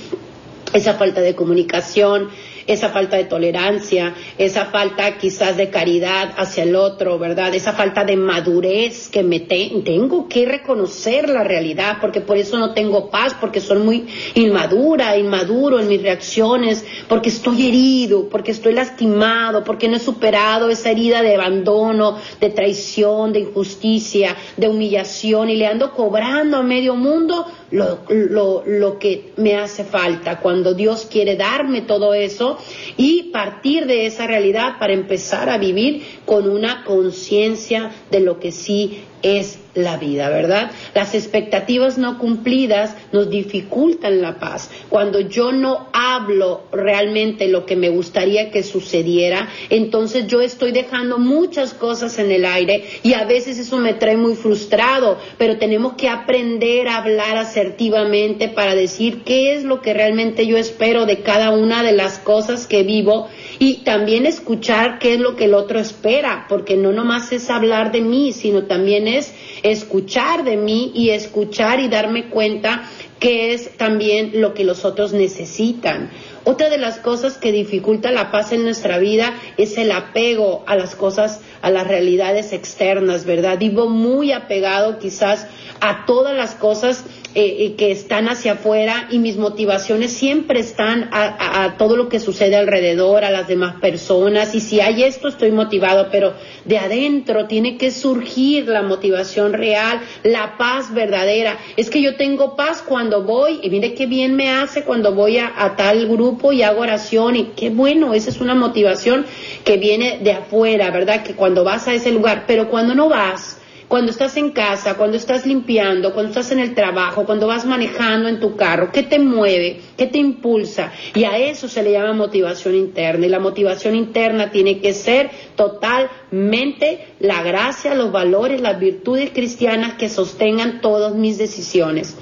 esa 0.74 0.96
falta 0.96 1.22
de 1.22 1.36
comunicación, 1.36 2.30
esa 2.68 2.90
falta 2.90 3.18
de 3.18 3.26
tolerancia, 3.26 4.14
esa 4.38 4.66
falta 4.66 5.18
quizás 5.18 5.58
de 5.58 5.70
caridad 5.70 6.34
hacia 6.38 6.64
el 6.64 6.76
otro, 6.76 7.20
¿verdad? 7.20 7.54
Esa 7.54 7.74
falta 7.74 8.04
de 8.04 8.16
madurez 8.16 9.10
que 9.10 9.24
me 9.24 9.40
tengo 9.40 10.28
que 10.28 10.46
reconocer 10.46 11.30
la 11.30 11.44
realidad, 11.44 11.98
porque 12.00 12.22
por 12.22 12.38
eso 12.38 12.58
no 12.58 12.74
tengo 12.74 13.10
paz, 13.10 13.36
porque 13.40 13.60
soy 13.60 13.80
muy 13.80 14.08
inmadura, 14.36 15.18
inmaduro 15.18 15.80
en 15.80 15.88
mis 15.88 16.02
reacciones, 16.02 16.86
porque 17.08 17.30
estoy 17.30 17.68
herido, 17.68 18.30
porque 18.30 18.52
estoy 18.52 18.74
lastimado, 18.74 19.64
porque 19.64 19.88
no 19.88 19.98
he 19.98 20.00
superado 20.00 20.70
esa 20.70 20.92
herida 20.92 21.22
de 21.22 21.36
abandono, 21.36 22.18
de 22.40 22.50
traición, 22.50 23.34
de 23.34 23.42
injusticia, 23.42 24.36
de 24.58 24.68
humillación 24.68 25.50
y 25.50 25.56
le 25.56 25.68
ando 25.68 25.92
cobrando 25.92 26.58
a 26.58 26.64
medio 26.64 26.96
mundo 26.96 27.46
lo, 27.74 28.02
lo, 28.08 28.64
lo 28.66 29.00
que 29.00 29.34
me 29.38 29.56
hace 29.56 29.84
falta. 29.84 30.40
Cuando 30.40 30.74
Dios 30.74 31.08
quiere 31.12 31.36
darme 31.36 31.82
todo 31.82 32.14
eso, 32.14 32.58
y 32.98 33.32
partir 33.32 33.88
de 33.88 34.06
esa 34.06 34.28
realidad 34.28 34.78
para 34.80 34.94
empezar 34.94 35.50
a 35.50 35.58
vivir 35.58 36.04
con 36.26 36.48
una 36.48 36.84
conciencia 36.84 37.92
de 38.12 38.20
lo 38.20 38.40
que 38.40 38.52
sí 38.52 39.04
es 39.24 39.58
la 39.76 39.98
vida, 39.98 40.30
¿verdad? 40.30 40.72
Las 40.94 41.16
expectativas 41.16 41.98
no 41.98 42.18
cumplidas 42.18 42.96
nos 43.12 43.30
dificultan 43.30 44.22
la 44.22 44.40
paz. 44.40 44.70
Cuando 44.90 45.20
yo 45.20 45.52
no 45.52 45.88
hablo 45.94 46.64
realmente 46.72 47.48
lo 47.48 47.66
que 47.66 47.76
me 47.76 47.90
gustaría 47.90 48.52
que 48.52 48.64
sucediera, 48.64 49.50
entonces 49.70 50.28
yo 50.28 50.42
estoy 50.42 50.72
dejando 50.72 51.18
muchas 51.18 51.74
cosas 51.74 52.20
en 52.20 52.32
el 52.32 52.46
aire 52.46 52.84
y 53.02 53.14
a 53.14 53.26
veces 53.26 53.58
eso 53.58 53.78
me 53.78 53.94
trae 53.94 54.18
muy 54.18 54.36
frustrado, 54.36 55.18
pero 55.38 55.58
tenemos 55.58 55.94
que 55.94 56.10
aprender 56.10 56.88
a 56.88 56.98
hablar 56.98 57.38
asertivamente 57.38 58.50
para 58.50 58.76
decir 58.76 59.24
qué 59.24 59.56
es 59.56 59.64
lo 59.64 59.82
que 59.82 59.94
realmente 59.94 60.46
yo 60.46 60.58
espero 60.58 61.06
de 61.06 61.22
cada 61.22 61.52
una 61.52 61.84
de 61.84 61.94
las 61.94 62.20
cosas 62.20 62.68
que 62.68 62.84
vivo 62.84 63.28
y 63.60 63.84
también 63.84 64.26
escuchar 64.26 65.00
qué 65.00 65.16
es 65.16 65.20
lo 65.20 65.36
que 65.36 65.46
el 65.46 65.54
otro 65.54 65.80
espera, 65.80 66.46
porque 66.50 66.76
no 66.76 66.92
nomás 66.92 67.32
es 67.32 67.50
hablar 67.50 67.92
de 67.92 68.02
mí, 68.02 68.34
sino 68.34 68.64
también 68.64 69.08
es 69.08 69.34
escuchar 69.64 70.44
de 70.44 70.58
mí 70.58 70.92
y 70.94 71.10
escuchar 71.10 71.80
y 71.80 71.88
darme 71.88 72.30
cuenta 72.30 72.84
qué 73.20 73.54
es 73.54 73.78
también 73.78 74.42
lo 74.42 74.54
que 74.54 74.66
los 74.66 74.86
otros 74.86 75.14
necesitan. 75.14 76.12
Otra 76.46 76.70
de 76.70 76.78
las 76.78 76.98
cosas 76.98 77.38
que 77.38 77.54
dificulta 77.54 78.12
la 78.12 78.30
paz 78.30 78.52
en 78.52 78.64
nuestra 78.64 78.98
vida 78.98 79.34
es 79.58 79.78
el 79.78 79.92
apego 79.94 80.64
a 80.68 80.76
las 80.76 80.94
cosas, 80.94 81.40
a 81.62 81.70
las 81.70 81.88
realidades 81.88 82.52
externas, 82.52 83.24
¿verdad? 83.24 83.58
Vivo 83.58 83.88
muy 83.88 84.34
apegado 84.34 85.00
quizás 85.00 85.48
a 85.80 86.06
todas 86.06 86.36
las 86.36 86.56
cosas 86.56 87.06
eh, 87.36 87.76
que 87.78 87.92
están 87.92 88.28
hacia 88.28 88.54
afuera 88.54 89.08
y 89.10 89.20
mis 89.20 89.38
motivaciones 89.38 90.12
siempre 90.12 90.60
están 90.60 91.10
a, 91.12 91.76
todo 91.78 91.96
lo 91.96 92.08
que 92.08 92.20
sucede 92.20 92.56
alrededor, 92.58 93.24
a 93.24 93.32
las 93.32 93.48
demás 93.48 93.76
personas. 93.82 94.54
Y 94.54 94.60
si 94.60 94.82
hay 94.82 95.04
esto, 95.04 95.30
estoy 95.30 95.52
motivado, 95.52 96.10
pero 96.12 96.34
de 96.66 96.78
adentro 96.78 97.48
tiene 97.48 97.78
que 97.78 97.90
surgir 97.90 98.68
la 98.68 98.82
motivación 98.82 99.54
real, 99.54 100.02
la 100.24 100.58
paz 100.58 100.94
verdadera. 100.94 101.58
Es 101.76 101.90
que 101.90 102.02
yo 102.02 102.18
tengo 102.18 102.56
paz 102.56 102.84
cuando 102.88 103.24
voy, 103.24 103.60
y 103.64 103.70
mire 103.70 103.94
qué 103.94 104.06
bien 104.06 104.36
me 104.36 104.50
hace 104.50 104.84
cuando 104.84 105.16
voy 105.16 105.38
a 105.38 105.74
tal 105.76 106.08
grupo 106.08 106.33
y 106.52 106.64
hago 106.64 106.82
oración, 106.82 107.36
y 107.36 107.44
qué 107.56 107.70
bueno, 107.70 108.14
esa 108.14 108.30
es 108.30 108.42
una 108.42 108.56
motivación 108.56 109.26
que 109.64 109.78
viene 109.78 110.20
de 110.22 110.32
afuera, 110.32 110.92
¿verdad? 110.92 111.24
Que 111.24 111.34
cuando 111.34 111.64
vas 111.64 111.88
a 111.88 111.94
ese 111.94 112.12
lugar, 112.12 112.46
pero 112.48 112.70
cuando 112.70 112.96
no 112.96 113.10
vas, 113.10 113.60
cuando 113.88 114.12
estás 114.12 114.38
en 114.38 114.50
casa, 114.50 114.96
cuando 114.96 115.18
estás 115.18 115.46
limpiando, 115.46 116.14
cuando 116.14 116.30
estás 116.30 116.52
en 116.52 116.58
el 116.58 116.74
trabajo, 116.74 117.26
cuando 117.26 117.46
vas 117.46 117.64
manejando 117.64 118.28
en 118.28 118.40
tu 118.40 118.56
carro, 118.56 118.92
¿qué 118.92 119.04
te 119.04 119.20
mueve? 119.20 119.82
¿Qué 119.96 120.08
te 120.08 120.18
impulsa? 120.18 120.92
Y 121.14 121.26
a 121.26 121.38
eso 121.38 121.68
se 121.68 121.84
le 121.84 121.92
llama 121.92 122.14
motivación 122.14 122.74
interna. 122.74 123.28
Y 123.28 123.30
la 123.30 123.40
motivación 123.40 123.94
interna 123.94 124.50
tiene 124.50 124.80
que 124.80 124.94
ser 124.94 125.30
totalmente 125.56 127.06
la 127.20 127.44
gracia, 127.44 127.94
los 127.94 128.12
valores, 128.12 128.62
las 128.62 128.80
virtudes 128.80 129.30
cristianas 129.32 129.94
que 129.94 130.10
sostengan 130.10 130.82
todas 130.82 131.14
mis 131.14 131.38
decisiones 131.38 132.18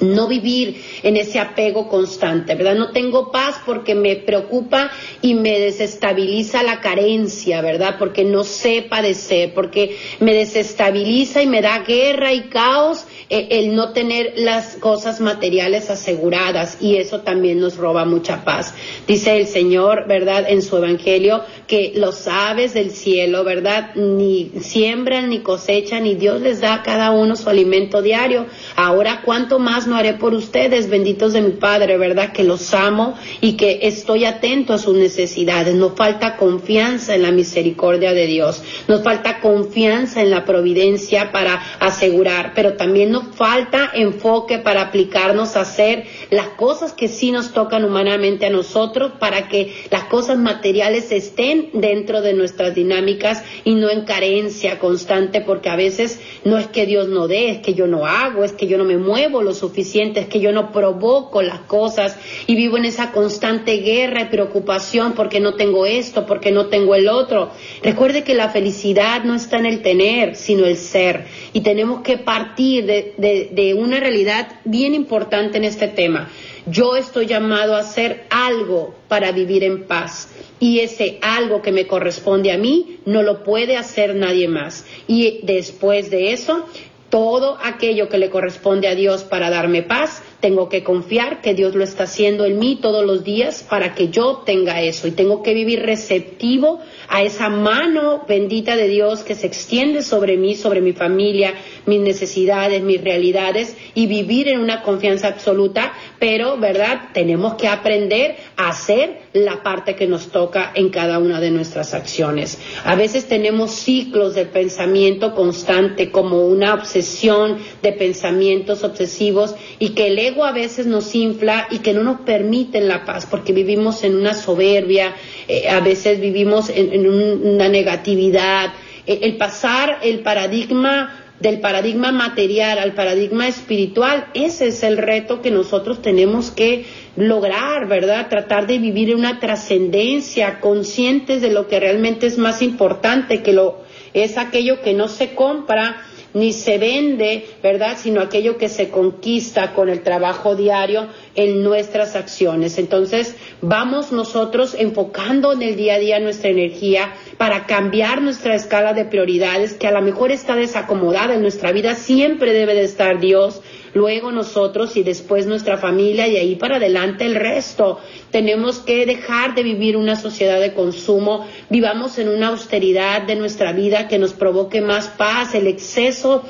no 0.00 0.28
vivir 0.28 0.82
en 1.02 1.16
ese 1.16 1.38
apego 1.38 1.88
constante, 1.88 2.54
¿verdad? 2.54 2.74
No 2.74 2.90
tengo 2.90 3.30
paz 3.30 3.56
porque 3.64 3.94
me 3.94 4.16
preocupa 4.16 4.90
y 5.22 5.34
me 5.34 5.58
desestabiliza 5.58 6.62
la 6.62 6.80
carencia, 6.80 7.60
¿verdad? 7.60 7.96
Porque 7.98 8.24
no 8.24 8.44
sé 8.44 8.86
padecer, 8.88 9.54
porque 9.54 9.96
me 10.20 10.34
desestabiliza 10.34 11.42
y 11.42 11.46
me 11.46 11.62
da 11.62 11.80
guerra 11.80 12.32
y 12.32 12.48
caos 12.48 13.06
eh, 13.30 13.48
el 13.50 13.74
no 13.74 13.92
tener 13.92 14.34
las 14.36 14.76
cosas 14.76 15.20
materiales 15.20 15.90
aseguradas 15.90 16.78
y 16.80 16.96
eso 16.96 17.20
también 17.20 17.60
nos 17.60 17.76
roba 17.76 18.04
mucha 18.04 18.44
paz. 18.44 18.74
Dice 19.06 19.36
el 19.36 19.46
Señor, 19.46 20.06
¿verdad? 20.06 20.44
En 20.48 20.62
su 20.62 20.76
Evangelio 20.76 21.42
que 21.66 21.92
los 21.96 22.26
aves 22.28 22.74
del 22.74 22.90
cielo, 22.90 23.44
¿verdad? 23.44 23.94
Ni 23.94 24.50
siembran 24.60 25.30
ni 25.30 25.40
cosechan 25.40 26.06
y 26.06 26.14
Dios 26.14 26.40
les 26.40 26.60
da 26.60 26.74
a 26.74 26.82
cada 26.82 27.10
uno 27.10 27.36
su 27.36 27.48
alimento 27.48 28.02
diario. 28.02 28.46
Ahora, 28.76 29.22
¿cuánto 29.24 29.58
más 29.58 29.86
no 29.86 29.96
haré 29.96 30.14
por 30.14 30.34
ustedes, 30.34 30.90
benditos 30.90 31.32
de 31.32 31.40
mi 31.40 31.52
Padre, 31.52 31.96
¿verdad? 31.96 32.32
Que 32.32 32.44
los 32.44 32.74
amo 32.74 33.14
y 33.40 33.56
que 33.56 33.80
estoy 33.82 34.24
atento 34.24 34.74
a 34.74 34.78
sus 34.78 34.94
necesidades. 34.94 35.74
Nos 35.74 35.94
falta 35.94 36.36
confianza 36.36 37.14
en 37.14 37.22
la 37.22 37.30
misericordia 37.30 38.12
de 38.12 38.26
Dios. 38.26 38.62
Nos 38.88 39.02
falta 39.02 39.40
confianza 39.40 40.20
en 40.20 40.30
la 40.30 40.44
providencia 40.44 41.32
para 41.32 41.62
asegurar, 41.80 42.52
pero 42.54 42.74
también 42.74 43.10
nos 43.10 43.34
falta 43.34 43.90
enfoque 43.94 44.58
para 44.58 44.82
aplicarnos 44.82 45.56
a 45.56 45.62
hacer 45.62 46.04
las 46.30 46.48
cosas 46.48 46.92
que 46.92 47.08
sí 47.08 47.30
nos 47.30 47.52
tocan 47.52 47.84
humanamente 47.84 48.46
a 48.46 48.50
nosotros 48.50 49.12
para 49.18 49.48
que 49.48 49.74
las 49.90 50.04
cosas 50.04 50.38
materiales 50.38 51.10
estén 51.12 51.53
dentro 51.72 52.22
de 52.22 52.34
nuestras 52.34 52.74
dinámicas 52.74 53.42
y 53.64 53.74
no 53.74 53.90
en 53.90 54.04
carencia 54.04 54.78
constante 54.78 55.40
porque 55.40 55.68
a 55.68 55.76
veces 55.76 56.20
no 56.44 56.58
es 56.58 56.66
que 56.66 56.86
Dios 56.86 57.08
no 57.08 57.28
dé, 57.28 57.50
es 57.50 57.58
que 57.58 57.74
yo 57.74 57.86
no 57.86 58.06
hago, 58.06 58.44
es 58.44 58.52
que 58.52 58.66
yo 58.66 58.78
no 58.78 58.84
me 58.84 58.96
muevo 58.96 59.42
lo 59.42 59.54
suficiente, 59.54 60.20
es 60.20 60.28
que 60.28 60.40
yo 60.40 60.52
no 60.52 60.72
provoco 60.72 61.42
las 61.42 61.60
cosas 61.60 62.18
y 62.46 62.54
vivo 62.54 62.76
en 62.76 62.84
esa 62.84 63.12
constante 63.12 63.78
guerra 63.78 64.22
y 64.22 64.26
preocupación 64.26 65.12
porque 65.12 65.40
no 65.40 65.54
tengo 65.54 65.86
esto, 65.86 66.26
porque 66.26 66.50
no 66.50 66.66
tengo 66.66 66.94
el 66.94 67.08
otro. 67.08 67.50
Recuerde 67.82 68.24
que 68.24 68.34
la 68.34 68.50
felicidad 68.50 69.24
no 69.24 69.34
está 69.34 69.58
en 69.58 69.66
el 69.66 69.82
tener, 69.82 70.36
sino 70.36 70.66
el 70.66 70.76
ser 70.76 71.26
y 71.52 71.60
tenemos 71.60 72.02
que 72.02 72.18
partir 72.18 72.86
de, 72.86 73.14
de 73.52 73.74
una 73.74 74.00
realidad 74.00 74.60
bien 74.64 74.94
importante 74.94 75.58
en 75.58 75.64
este 75.64 75.88
tema 75.88 76.28
yo 76.66 76.96
estoy 76.96 77.26
llamado 77.26 77.74
a 77.74 77.80
hacer 77.80 78.24
algo 78.30 78.94
para 79.08 79.32
vivir 79.32 79.64
en 79.64 79.84
paz 79.84 80.28
y 80.60 80.80
ese 80.80 81.18
algo 81.20 81.62
que 81.62 81.72
me 81.72 81.86
corresponde 81.86 82.52
a 82.52 82.58
mí 82.58 83.00
no 83.04 83.22
lo 83.22 83.42
puede 83.44 83.76
hacer 83.76 84.14
nadie 84.14 84.48
más. 84.48 84.86
Y 85.06 85.40
después 85.42 86.10
de 86.10 86.32
eso, 86.32 86.66
todo 87.10 87.58
aquello 87.62 88.08
que 88.08 88.18
le 88.18 88.30
corresponde 88.30 88.88
a 88.88 88.94
Dios 88.94 89.24
para 89.24 89.50
darme 89.50 89.82
paz, 89.82 90.22
tengo 90.44 90.68
que 90.68 90.84
confiar 90.84 91.40
que 91.40 91.54
Dios 91.54 91.74
lo 91.74 91.84
está 91.84 92.02
haciendo 92.02 92.44
en 92.44 92.58
mí 92.58 92.78
todos 92.82 93.02
los 93.06 93.24
días 93.24 93.64
para 93.66 93.94
que 93.94 94.10
yo 94.10 94.42
tenga 94.44 94.82
eso 94.82 95.08
y 95.08 95.12
tengo 95.12 95.42
que 95.42 95.54
vivir 95.54 95.80
receptivo 95.80 96.80
a 97.08 97.22
esa 97.22 97.48
mano 97.48 98.26
bendita 98.28 98.76
de 98.76 98.88
Dios 98.88 99.20
que 99.20 99.36
se 99.36 99.46
extiende 99.46 100.02
sobre 100.02 100.36
mí, 100.36 100.54
sobre 100.54 100.82
mi 100.82 100.92
familia, 100.92 101.54
mis 101.86 102.00
necesidades, 102.00 102.82
mis 102.82 103.02
realidades 103.02 103.74
y 103.94 104.06
vivir 104.06 104.48
en 104.48 104.60
una 104.60 104.82
confianza 104.82 105.28
absoluta, 105.28 105.94
pero, 106.18 106.58
¿verdad? 106.58 107.08
Tenemos 107.14 107.54
que 107.54 107.68
aprender 107.68 108.36
a 108.58 108.68
hacer 108.68 109.20
la 109.32 109.62
parte 109.62 109.96
que 109.96 110.06
nos 110.06 110.28
toca 110.28 110.72
en 110.74 110.90
cada 110.90 111.18
una 111.18 111.40
de 111.40 111.50
nuestras 111.50 111.94
acciones. 111.94 112.58
A 112.84 112.96
veces 112.96 113.28
tenemos 113.28 113.70
ciclos 113.70 114.34
de 114.34 114.44
pensamiento 114.44 115.34
constante 115.34 116.10
como 116.10 116.46
una 116.46 116.74
obsesión 116.74 117.56
de 117.82 117.92
pensamientos 117.92 118.84
obsesivos 118.84 119.54
y 119.78 119.90
que 119.90 120.08
el 120.08 120.18
ego 120.18 120.33
a 120.42 120.52
veces 120.52 120.86
nos 120.86 121.14
infla 121.14 121.68
y 121.70 121.80
que 121.80 121.92
no 121.92 122.02
nos 122.02 122.20
permiten 122.22 122.88
la 122.88 123.04
paz 123.04 123.26
porque 123.26 123.52
vivimos 123.52 124.02
en 124.02 124.16
una 124.16 124.34
soberbia, 124.34 125.14
eh, 125.46 125.68
a 125.68 125.80
veces 125.80 126.18
vivimos 126.18 126.70
en, 126.70 127.06
una 127.06 127.68
negatividad. 127.68 128.72
Eh, 129.06 129.20
el 129.22 129.36
pasar 129.36 129.98
el 130.02 130.20
paradigma 130.20 131.20
del 131.40 131.60
paradigma 131.60 132.10
material 132.10 132.78
al 132.78 132.94
paradigma 132.94 133.46
espiritual, 133.46 134.28
ese 134.34 134.68
es 134.68 134.82
el 134.82 134.96
reto 134.96 135.42
que 135.42 135.50
nosotros 135.50 136.00
tenemos 136.00 136.50
que 136.50 136.86
lograr, 137.16 137.86
¿verdad? 137.86 138.28
Tratar 138.28 138.66
de 138.66 138.78
vivir 138.78 139.10
en 139.10 139.18
una 139.18 139.40
trascendencia, 139.40 140.60
conscientes 140.60 141.42
de 141.42 141.50
lo 141.50 141.68
que 141.68 141.80
realmente 141.80 142.26
es 142.26 142.38
más 142.38 142.62
importante, 142.62 143.42
que 143.42 143.52
lo 143.52 143.82
es 144.14 144.38
aquello 144.38 144.80
que 144.80 144.94
no 144.94 145.08
se 145.08 145.34
compra, 145.34 145.96
ni 146.34 146.52
se 146.52 146.78
vende, 146.78 147.46
¿verdad? 147.62 147.96
Sino 147.96 148.20
aquello 148.20 148.58
que 148.58 148.68
se 148.68 148.90
conquista 148.90 149.72
con 149.72 149.88
el 149.88 150.02
trabajo 150.02 150.56
diario 150.56 151.06
en 151.34 151.62
nuestras 151.62 152.16
acciones. 152.16 152.76
Entonces, 152.78 153.36
vamos 153.62 154.12
nosotros 154.12 154.74
enfocando 154.78 155.52
en 155.52 155.62
el 155.62 155.76
día 155.76 155.94
a 155.94 155.98
día 155.98 156.20
nuestra 156.20 156.50
energía 156.50 157.14
para 157.38 157.66
cambiar 157.66 158.20
nuestra 158.20 158.54
escala 158.54 158.92
de 158.92 159.04
prioridades, 159.04 159.74
que 159.74 159.86
a 159.86 159.92
lo 159.92 160.02
mejor 160.02 160.32
está 160.32 160.56
desacomodada 160.56 161.34
en 161.34 161.42
nuestra 161.42 161.72
vida, 161.72 161.94
siempre 161.94 162.52
debe 162.52 162.74
de 162.74 162.84
estar 162.84 163.20
Dios, 163.20 163.62
luego 163.94 164.32
nosotros 164.32 164.96
y 164.96 165.02
después 165.02 165.46
nuestra 165.46 165.78
familia 165.78 166.28
y 166.28 166.36
ahí 166.36 166.56
para 166.56 166.76
adelante 166.76 167.24
el 167.24 167.34
resto. 167.34 168.00
Tenemos 168.30 168.80
que 168.80 169.06
dejar 169.06 169.54
de 169.54 169.62
vivir 169.62 169.96
una 169.96 170.16
sociedad 170.16 170.60
de 170.60 170.74
consumo, 170.74 171.46
vivamos 171.70 172.18
en 172.18 172.28
una 172.28 172.48
austeridad 172.48 173.22
de 173.22 173.36
nuestra 173.36 173.72
vida 173.72 174.08
que 174.08 174.18
nos 174.18 174.32
provoque 174.32 174.80
más 174.80 175.08
paz, 175.08 175.54
el 175.54 175.66
exceso 175.66 176.44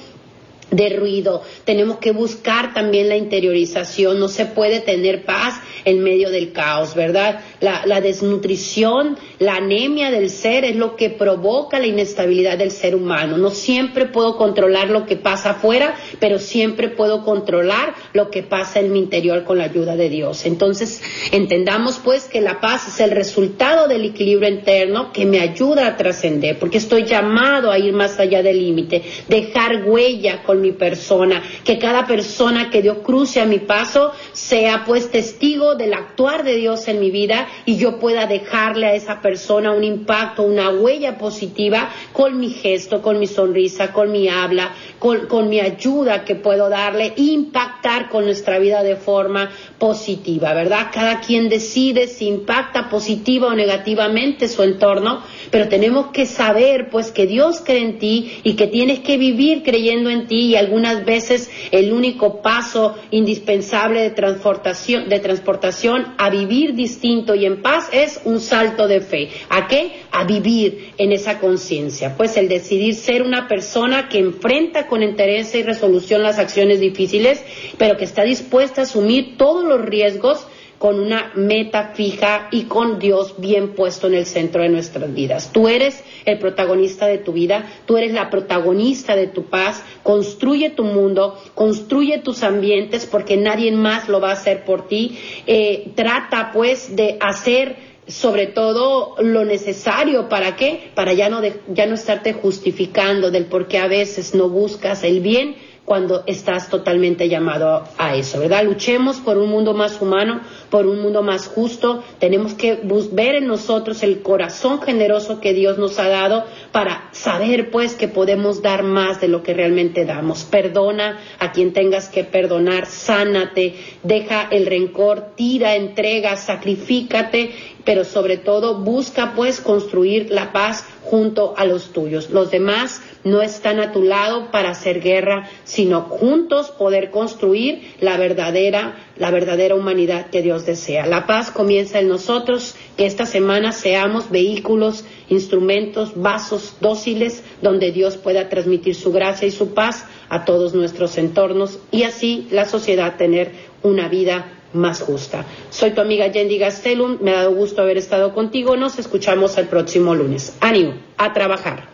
de 0.70 0.88
ruido. 0.90 1.42
Tenemos 1.64 1.98
que 1.98 2.12
buscar 2.12 2.74
también 2.74 3.08
la 3.08 3.16
interiorización. 3.16 4.18
No 4.18 4.28
se 4.28 4.46
puede 4.46 4.80
tener 4.80 5.24
paz 5.24 5.60
en 5.84 6.02
medio 6.02 6.30
del 6.30 6.52
caos, 6.52 6.94
¿verdad? 6.94 7.40
La, 7.64 8.00
desnutrición, 8.02 9.16
la 9.38 9.56
anemia 9.56 10.10
del 10.10 10.28
ser 10.28 10.66
es 10.66 10.76
lo 10.76 10.96
que 10.96 11.08
provoca 11.08 11.78
la 11.78 11.86
inestabilidad 11.86 12.58
del 12.58 12.70
ser 12.70 12.94
humano. 12.94 13.38
No 13.38 13.50
siempre 13.50 14.04
puedo 14.04 14.36
controlar 14.36 14.90
lo 14.90 15.06
que 15.06 15.16
pasa 15.16 15.52
afuera, 15.52 15.94
pero 16.20 16.38
siempre 16.38 16.90
puedo 16.90 17.24
controlar 17.24 17.94
lo 18.12 18.30
que 18.30 18.42
pasa 18.42 18.80
en 18.80 18.92
mi 18.92 18.98
interior 18.98 19.44
con 19.44 19.56
la 19.56 19.64
ayuda 19.64 19.96
de 19.96 20.10
Dios. 20.10 20.44
Entonces, 20.44 21.02
entendamos 21.32 22.00
pues 22.04 22.24
que 22.24 22.42
la 22.42 22.60
paz 22.60 22.88
es 22.88 23.00
el 23.00 23.12
resultado 23.12 23.88
del 23.88 24.04
equilibrio 24.04 24.50
interno 24.50 25.10
que 25.10 25.24
me 25.24 25.40
ayuda 25.40 25.86
a 25.86 25.96
trascender, 25.96 26.58
porque 26.58 26.78
estoy 26.78 27.04
llamado 27.04 27.70
a 27.70 27.78
ir 27.78 27.94
más 27.94 28.18
allá 28.18 28.42
del 28.42 28.58
límite, 28.58 29.02
dejar 29.28 29.84
huella 29.86 30.42
con 30.42 30.60
mi 30.60 30.72
persona, 30.72 31.42
que 31.64 31.78
cada 31.78 32.06
persona 32.06 32.68
que 32.68 32.82
Dios 32.82 32.98
cruce 33.02 33.40
a 33.40 33.46
mi 33.46 33.58
paso 33.58 34.12
sea 34.32 34.84
pues 34.84 35.10
testigo 35.10 35.76
del 35.76 35.94
actuar 35.94 36.44
de 36.44 36.56
Dios 36.56 36.88
en 36.88 37.00
mi 37.00 37.10
vida 37.10 37.48
y 37.64 37.76
yo 37.76 37.98
pueda 37.98 38.26
dejarle 38.26 38.86
a 38.86 38.94
esa 38.94 39.20
persona 39.20 39.72
un 39.72 39.84
impacto, 39.84 40.42
una 40.42 40.70
huella 40.70 41.18
positiva 41.18 41.90
con 42.12 42.38
mi 42.38 42.50
gesto, 42.50 43.02
con 43.02 43.18
mi 43.18 43.26
sonrisa, 43.26 43.92
con 43.92 44.10
mi 44.12 44.28
habla, 44.28 44.74
con, 44.98 45.26
con 45.26 45.48
mi 45.48 45.60
ayuda 45.60 46.24
que 46.24 46.34
puedo 46.34 46.68
darle, 46.68 47.12
impactar 47.16 48.08
con 48.08 48.24
nuestra 48.24 48.58
vida 48.58 48.82
de 48.82 48.96
forma 48.96 49.50
positiva, 49.78 50.54
¿verdad? 50.54 50.88
Cada 50.92 51.20
quien 51.20 51.48
decide 51.48 52.08
si 52.08 52.26
impacta 52.26 52.88
positiva 52.88 53.48
o 53.48 53.54
negativamente 53.54 54.48
su 54.48 54.62
entorno, 54.62 55.22
pero 55.50 55.68
tenemos 55.68 56.08
que 56.08 56.26
saber 56.26 56.90
pues 56.90 57.10
que 57.10 57.26
Dios 57.26 57.62
cree 57.64 57.82
en 57.82 57.98
ti 57.98 58.40
y 58.42 58.54
que 58.54 58.66
tienes 58.66 59.00
que 59.00 59.16
vivir 59.16 59.62
creyendo 59.62 60.10
en 60.10 60.26
ti 60.26 60.46
y 60.46 60.56
algunas 60.56 61.04
veces 61.04 61.50
el 61.70 61.92
único 61.92 62.42
paso 62.42 62.96
indispensable 63.10 64.00
de 64.00 64.10
transportación, 64.10 65.08
de 65.08 65.20
transportación 65.20 66.14
a 66.18 66.30
vivir 66.30 66.74
distinto 66.74 67.34
en 67.44 67.62
paz 67.62 67.88
es 67.92 68.20
un 68.24 68.40
salto 68.40 68.86
de 68.88 69.00
fe. 69.00 69.30
¿A 69.48 69.68
qué? 69.68 70.00
A 70.10 70.24
vivir 70.24 70.92
en 70.98 71.12
esa 71.12 71.38
conciencia. 71.40 72.16
Pues 72.16 72.36
el 72.36 72.48
decidir 72.48 72.94
ser 72.94 73.22
una 73.22 73.48
persona 73.48 74.08
que 74.08 74.18
enfrenta 74.18 74.86
con 74.86 75.02
interés 75.02 75.54
y 75.54 75.62
resolución 75.62 76.22
las 76.22 76.38
acciones 76.38 76.80
difíciles, 76.80 77.42
pero 77.78 77.96
que 77.96 78.04
está 78.04 78.22
dispuesta 78.24 78.82
a 78.82 78.84
asumir 78.84 79.36
todos 79.36 79.64
los 79.64 79.82
riesgos 79.84 80.46
con 80.78 81.00
una 81.00 81.32
meta 81.34 81.92
fija 81.94 82.48
y 82.50 82.64
con 82.64 82.98
Dios 82.98 83.34
bien 83.38 83.74
puesto 83.74 84.06
en 84.06 84.14
el 84.14 84.26
centro 84.26 84.62
de 84.62 84.68
nuestras 84.68 85.12
vidas. 85.12 85.50
Tú 85.52 85.68
eres 85.68 86.02
el 86.24 86.38
protagonista 86.38 87.06
de 87.06 87.18
tu 87.18 87.32
vida, 87.32 87.66
tú 87.86 87.96
eres 87.96 88.12
la 88.12 88.30
protagonista 88.30 89.16
de 89.16 89.26
tu 89.26 89.44
paz, 89.44 89.82
construye 90.02 90.70
tu 90.70 90.84
mundo, 90.84 91.40
construye 91.54 92.18
tus 92.18 92.42
ambientes 92.42 93.06
porque 93.06 93.36
nadie 93.36 93.72
más 93.72 94.08
lo 94.08 94.20
va 94.20 94.30
a 94.30 94.34
hacer 94.34 94.64
por 94.64 94.88
ti. 94.88 95.18
Eh, 95.46 95.92
trata 95.94 96.50
pues 96.52 96.96
de 96.96 97.16
hacer 97.20 97.94
sobre 98.06 98.46
todo 98.46 99.14
lo 99.18 99.44
necesario 99.44 100.28
para 100.28 100.56
qué 100.56 100.90
para 100.94 101.14
ya 101.14 101.30
no 101.30 101.40
ya 101.68 101.86
no 101.86 101.94
estarte 101.94 102.34
justificando 102.34 103.30
del 103.30 103.46
por 103.46 103.66
qué 103.66 103.78
a 103.78 103.88
veces 103.88 104.34
no 104.34 104.50
buscas 104.50 105.04
el 105.04 105.20
bien 105.20 105.56
cuando 105.84 106.24
estás 106.26 106.70
totalmente 106.70 107.28
llamado 107.28 107.84
a 107.98 108.16
eso, 108.16 108.40
¿verdad? 108.40 108.64
Luchemos 108.64 109.18
por 109.18 109.36
un 109.36 109.50
mundo 109.50 109.74
más 109.74 110.00
humano, 110.00 110.40
por 110.70 110.86
un 110.86 111.02
mundo 111.02 111.22
más 111.22 111.46
justo. 111.46 112.02
Tenemos 112.18 112.54
que 112.54 112.80
ver 113.12 113.34
en 113.36 113.46
nosotros 113.46 114.02
el 114.02 114.22
corazón 114.22 114.80
generoso 114.80 115.40
que 115.40 115.52
Dios 115.52 115.76
nos 115.76 115.98
ha 115.98 116.08
dado 116.08 116.44
para 116.72 117.08
saber, 117.12 117.70
pues, 117.70 117.94
que 117.94 118.08
podemos 118.08 118.62
dar 118.62 118.82
más 118.82 119.20
de 119.20 119.28
lo 119.28 119.42
que 119.42 119.52
realmente 119.52 120.06
damos. 120.06 120.44
Perdona 120.44 121.18
a 121.38 121.52
quien 121.52 121.74
tengas 121.74 122.08
que 122.08 122.24
perdonar, 122.24 122.86
sánate, 122.86 123.74
deja 124.02 124.48
el 124.50 124.66
rencor, 124.66 125.34
tira, 125.36 125.76
entrega, 125.76 126.36
sacrifícate 126.36 127.74
pero 127.84 128.04
sobre 128.04 128.38
todo 128.38 128.80
busca 128.80 129.34
pues 129.34 129.60
construir 129.60 130.30
la 130.30 130.52
paz 130.52 130.84
junto 131.02 131.54
a 131.56 131.64
los 131.64 131.92
tuyos. 131.92 132.30
Los 132.30 132.50
demás 132.50 133.02
no 133.24 133.42
están 133.42 133.80
a 133.80 133.92
tu 133.92 134.02
lado 134.02 134.50
para 134.50 134.70
hacer 134.70 135.00
guerra, 135.00 135.48
sino 135.64 136.02
juntos 136.02 136.70
poder 136.70 137.10
construir 137.10 137.94
la 138.00 138.16
verdadera, 138.16 138.96
la 139.16 139.30
verdadera 139.30 139.74
humanidad 139.74 140.26
que 140.30 140.42
Dios 140.42 140.66
desea. 140.66 141.06
La 141.06 141.26
paz 141.26 141.50
comienza 141.50 141.98
en 141.98 142.08
nosotros, 142.08 142.76
que 142.96 143.06
esta 143.06 143.26
semana 143.26 143.72
seamos 143.72 144.30
vehículos, 144.30 145.04
instrumentos, 145.28 146.12
vasos 146.14 146.76
dóciles 146.80 147.42
donde 147.62 147.90
Dios 147.90 148.16
pueda 148.16 148.48
transmitir 148.48 148.94
su 148.94 149.10
gracia 149.10 149.48
y 149.48 149.50
su 149.50 149.74
paz 149.74 150.06
a 150.28 150.44
todos 150.44 150.74
nuestros 150.74 151.18
entornos 151.18 151.78
y 151.90 152.02
así 152.02 152.46
la 152.50 152.66
sociedad 152.66 153.16
tener 153.16 153.52
una 153.82 154.08
vida 154.08 154.60
más 154.72 155.00
justa. 155.00 155.46
Soy 155.70 155.92
tu 155.92 156.00
amiga 156.00 156.26
Yendi 156.26 156.58
Gastelum, 156.58 157.18
me 157.20 157.30
ha 157.30 157.36
dado 157.36 157.54
gusto 157.54 157.80
haber 157.80 157.96
estado 157.96 158.34
contigo, 158.34 158.76
nos 158.76 158.98
escuchamos 158.98 159.56
el 159.56 159.68
próximo 159.68 160.14
lunes. 160.14 160.56
Ánimo, 160.60 160.94
a 161.16 161.32
trabajar. 161.32 161.93